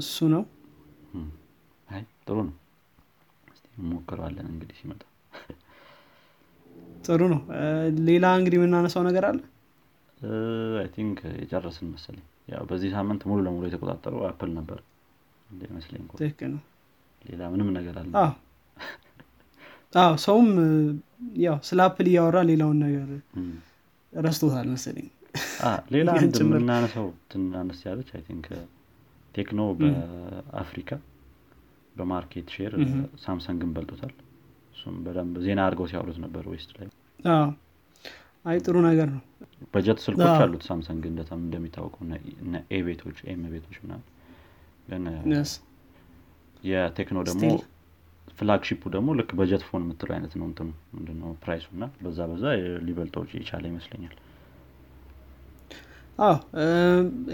እሱ 0.00 0.16
ነው። 0.34 0.42
ጥሩ 2.26 2.36
ነው 2.42 2.54
ሞክረዋለን 3.88 4.46
እንግዲህ 4.52 4.76
ሲመጣ። 4.80 5.02
ጥሩ 7.06 7.20
ነው። 7.32 7.40
ሌላ 8.06 8.26
እንግዲህ 8.38 8.58
የምናነሳው 8.58 9.02
ነገር 9.08 9.24
አለ? 9.30 9.38
I 10.80 10.88
think 10.94 11.18
የጨረስን 11.40 11.88
መሰለኝ። 11.94 12.24
ያው 12.48 12.62
በዚህ 12.70 12.90
ሳምንት 12.96 13.22
ሙሉ 13.28 13.38
ለሙሉ 13.46 13.64
የተቆጣጠረው 13.68 14.20
አፕል 14.28 14.50
ነበር። 14.58 14.78
ይመስለኝ 15.66 16.02
ትክክል 16.20 16.50
ነው። 16.54 16.62
ሌላ 17.24 17.42
ምንም 17.52 17.68
ነገር 17.78 17.94
አለ? 18.00 18.12
አዎ። 19.94 20.12
ሰውም 20.22 20.48
ያው 21.42 21.56
ስለ 21.68 21.80
አፕል 21.86 22.06
እያወራ 22.10 22.38
ሌላውን 22.50 22.78
ነገር 22.84 23.08
ረስቶታል 24.12 24.68
መሰለኝ። 24.74 25.08
ሌላ 25.92 26.08
አንድ 26.18 26.36
ትናነስ 27.30 27.80
ያለች 27.86 28.08
I 28.16 28.22
think 28.26 28.46
ቴክኖ 29.34 29.60
በአፍሪካ 29.78 30.90
በ 31.96 32.09
market 32.09 32.48
share 32.54 32.74
ሳምሰንግን 33.24 33.70
በልጦታል። 33.74 34.14
እሱም 34.74 34.94
በደንብ 35.04 35.34
ዜና 35.44 35.60
አድርገው 35.66 35.86
ሲያወሩት 35.90 36.18
ነበር 36.24 36.44
west 36.52 36.70
ላይ። 36.76 36.88
አይ 38.44 38.56
ጥሩ 38.64 38.76
ነገር 38.86 39.08
ነው። 39.12 39.20
በጀት 39.74 39.98
ስልኮች 40.04 40.38
አሉት 40.44 40.62
ሳምሰንግ 40.68 41.02
እንደሚታወቀው 41.08 42.02
A 42.70 42.80
ቤቶች 42.86 43.18
M 43.28 43.44
ቤቶች 43.52 43.76
ምናምን። 43.84 44.06
ግን 44.88 45.04
የቴክኖ 46.64 47.18
ደግሞ 47.28 47.44
flagship 48.38 48.73
ኡ 48.73 48.82
ደግሞ 48.94 49.08
ልክ 49.18 49.30
budget 49.38 49.62
phone 49.66 49.82
የምትለው 49.84 50.14
አይነት 50.16 50.32
ነው 50.38 50.46
እንትኑ 50.48 50.68
ምንድነው 50.94 51.30
price 51.42 51.59
ኡ 51.59 51.66
እና 51.76 51.84
በዛ 52.02 52.26
በዛ 52.30 52.44
ሊበልጠው 52.86 53.24
የቻለ 53.36 53.64
ይመስለኛል። 53.70 54.14
አዎ። 56.18 56.36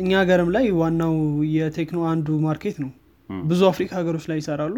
እኛ 0.01 0.11
ሀገርም 0.21 0.51
ላይ 0.57 0.67
ዋናው 0.81 1.15
የቴክኖ 1.55 2.01
አንዱ 2.11 2.39
market 2.45 2.77
ነው 2.85 2.91
ብዙ 3.47 3.61
አፍሪካ 3.71 3.91
ሀገሮች 3.99 4.25
ላይ 4.31 4.39
ይሰራሉ። 4.41 4.75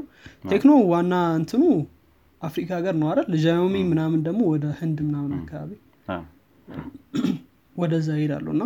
ቴክኖ 0.51 0.71
ዋና 0.93 1.15
እንትኑ 1.39 1.63
አፍሪካ 2.43 2.71
ሀገር 2.79 2.95
ነው 3.01 3.09
አይደል? 3.11 3.33
ዣዮሚ 3.45 3.77
ምናምን 3.91 4.21
ደግሞ 4.27 4.41
ወደ 4.53 4.67
ህንድ 4.79 4.99
ምናምን 5.09 5.33
አካባቢ 5.39 5.71
ወደዛ 7.77 8.09
ይሄዳሉ። 8.19 8.47
እና 8.55 8.63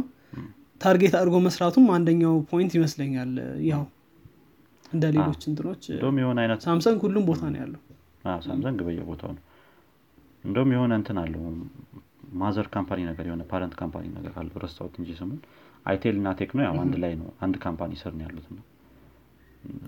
target 0.80 1.14
አድርጎ 1.18 1.36
መስራቱም 1.44 1.86
አንደኛው 1.96 2.34
point 2.50 2.72
ይመስለኛል። 2.78 3.32
ያው 3.68 3.82
እንደ 4.92 5.04
ሌሎች 5.14 5.42
እንትኖች 5.50 5.84
የሆነ 6.18 6.38
አይነት 6.44 6.60
ሳምሰንግ 6.66 6.98
ሁሉም 7.06 7.24
ቦታ 7.28 7.42
ነው 7.52 7.60
ያለው። 7.62 7.80
ሳምሰንግ 8.44 8.78
በየቦታው 8.86 9.30
ነው። 9.36 9.42
እንደውም 10.44 10.70
የሆነ 10.74 10.92
እንትን 11.00 11.18
አለው። 11.22 11.42
mother 12.34 12.66
company 12.74 13.00
ነገር 13.08 13.24
የሆነ 13.28 13.42
parent 13.50 13.74
company 13.80 14.06
ነገር 14.16 14.32
አለው። 14.40 14.56
ረስታውት 14.64 14.94
እንጂ 15.00 15.10
ስሙን። 15.18 15.40
አይቴል 15.86 16.16
እና 16.20 16.28
ቴክኖ 16.38 16.58
ያው 16.66 16.76
አንድ 16.84 16.94
ላይ 17.02 17.12
ነው። 17.20 17.28
አንድ 17.44 17.56
company 17.64 17.92
ስር 18.02 18.12
ነው 18.18 18.24
ያሉት። 18.26 18.46
ነው 18.54 18.62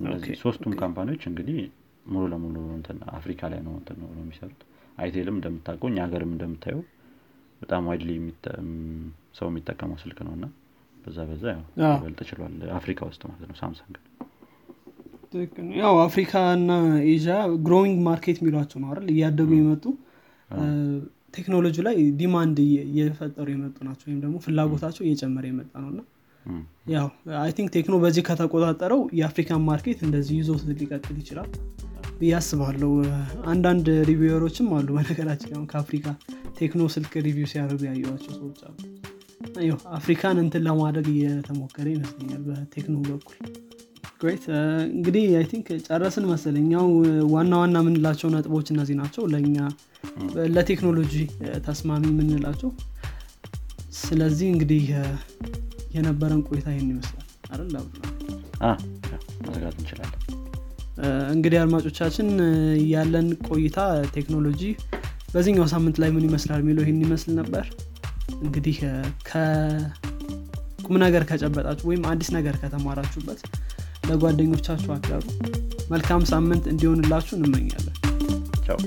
እነዚህ 0.00 0.34
ሶስቱም 0.42 0.74
company 0.80 1.07
ዎች 1.07 1.22
እንግዲህ 1.30 1.58
ሙሉ 2.06 2.24
ለሙሉ 2.32 2.56
አፍሪካ 3.18 3.48
ላይ 3.52 3.60
ነው 3.66 3.72
እንትን 3.78 3.96
ነው 4.02 4.10
የሚሰሩት። 4.18 4.60
አይቴልም 4.98 5.36
እንደምታውቀው 5.38 5.88
እኛ 5.90 5.98
ሀገርም 6.06 6.30
እንደምታየው 6.34 6.82
በጣም 7.60 7.82
widely 7.88 8.10
ሰው 9.38 9.46
የሚጠቀመው 9.50 9.98
ስልክ 10.02 10.18
ነው 10.26 10.32
እና 10.36 10.46
በዛ 11.04 11.18
በዛ 11.28 11.44
ያው 11.52 11.62
ይበልጥ 11.94 12.20
ችሏል 12.28 12.54
አፍሪካ 12.78 13.00
ውስጥ 13.10 13.22
ማለት 13.28 13.48
ነው 13.50 13.56
ሳምሰንግ። 13.62 13.96
ያው 15.80 15.94
አፍሪካ 16.06 16.32
እና 16.58 16.72
ኤዥያ 17.08 17.36
growing 17.66 17.96
market 18.08 18.36
የሚሏቸው 18.40 18.78
ነው 18.82 18.88
አይደል? 18.90 19.08
እያደጉ 19.14 19.50
የመጡ 19.58 19.84
ቴክኖሎጂ 21.36 21.76
ላይ 21.86 21.96
demand 22.20 22.58
እየፈጠሩ 22.86 23.46
የመጡ 23.54 23.76
ናቸው 23.88 24.06
ወይም 24.08 24.20
ደግሞ 24.24 24.36
ፍላጎታቸው 24.44 25.02
እየጨመረ 25.06 25.44
የመጣ 25.50 25.72
ነው 25.82 25.90
እና 25.92 26.00
ያው 26.92 27.06
I 27.38 27.50
think 27.56 27.68
ቴክኖ 27.76 27.94
በዚህ 28.02 28.22
ከተቆጣጠረው 28.26 29.00
የአፍሪካን 29.18 29.62
market 29.68 30.00
እንደዚህ 30.06 30.36
ይዞ 30.40 30.50
ሊቀጥል 30.72 31.16
ይችላል 31.22 31.48
ብዬ 32.18 32.32
አስባለሁ። 32.38 32.90
አንዳንድ 33.46 33.86
reviewer 34.10 34.43
ኦችም 34.43 34.68
አሉ። 34.76 34.88
በነገራችን 34.96 35.50
አሁን 35.56 35.66
ከአፍሪካ 35.72 36.06
ቴክኖ 36.58 36.82
ስልክ 36.94 37.12
review 37.26 37.48
ሲያደርጉ 37.50 37.82
ያየዋቸው 37.88 38.32
ሰዎች 38.38 38.60
አሉ። 38.66 38.76
አፍሪካን 39.98 40.38
እንትን 40.42 40.62
ለማድረግ 40.66 41.06
እየተሞከረ 41.12 41.86
ይመስለኛል 41.94 42.42
በቴክኖ 42.48 42.96
በኩል። 43.08 43.38
great 44.20 44.44
እንግዲህ 44.94 45.24
I 45.38 45.44
think 45.50 45.66
ጨረስን 45.86 46.26
መሰለኛው 46.30 46.86
ዋና 47.32 47.52
ዋና 47.62 47.76
የምንላቸው 47.82 48.28
ነጥቦች 48.34 48.68
እነዚህ 48.74 48.96
ናቸው። 49.00 49.24
ለእኛ 49.32 49.56
ለቴክኖሎጂ 50.56 51.14
ተስማሚ 51.66 52.04
የምንላቸው። 52.12 52.70
ስለዚህ 54.00 54.48
እንግዲህ 54.54 54.84
የነበረን 55.94 56.42
ቆይታ 56.48 56.66
ይህን 56.74 56.88
ይመስላል። 56.92 57.22
አይደል? 57.50 57.68
መዘጋት 59.46 59.74
እንችላለን። 59.78 60.22
እንግዲህ 61.32 61.58
አድማጮቻችን 61.62 62.28
ያለን 62.92 63.26
ቆይታ 63.48 63.78
ቴክኖሎጂ 64.14 64.62
በዚህኛው 65.34 65.66
ሳምንት 65.72 65.96
ላይ 66.02 66.10
ምን 66.14 66.26
ይመስላል 66.28 66.60
የሚለው 66.62 66.84
ይህን 66.84 67.00
ይመስል 67.04 67.32
ነበር። 67.40 67.66
እንግዲህ 68.38 68.76
ከቁም 69.28 70.96
ነገር 71.04 71.24
ከጨበጣችሁ 71.30 71.86
ወይም 71.90 72.04
አዲስ 72.12 72.30
ነገር 72.36 72.56
ከተማራችሁበት 72.62 73.42
ለጓደኞቻችሁ 74.08 74.90
አጋሩ 74.96 75.24
መልካም 75.90 76.22
ሳምንት 76.32 76.64
እንዲሆንላችሁ 76.72 77.34
እንመኛለን። 77.38 77.94
ቻው 78.66 78.78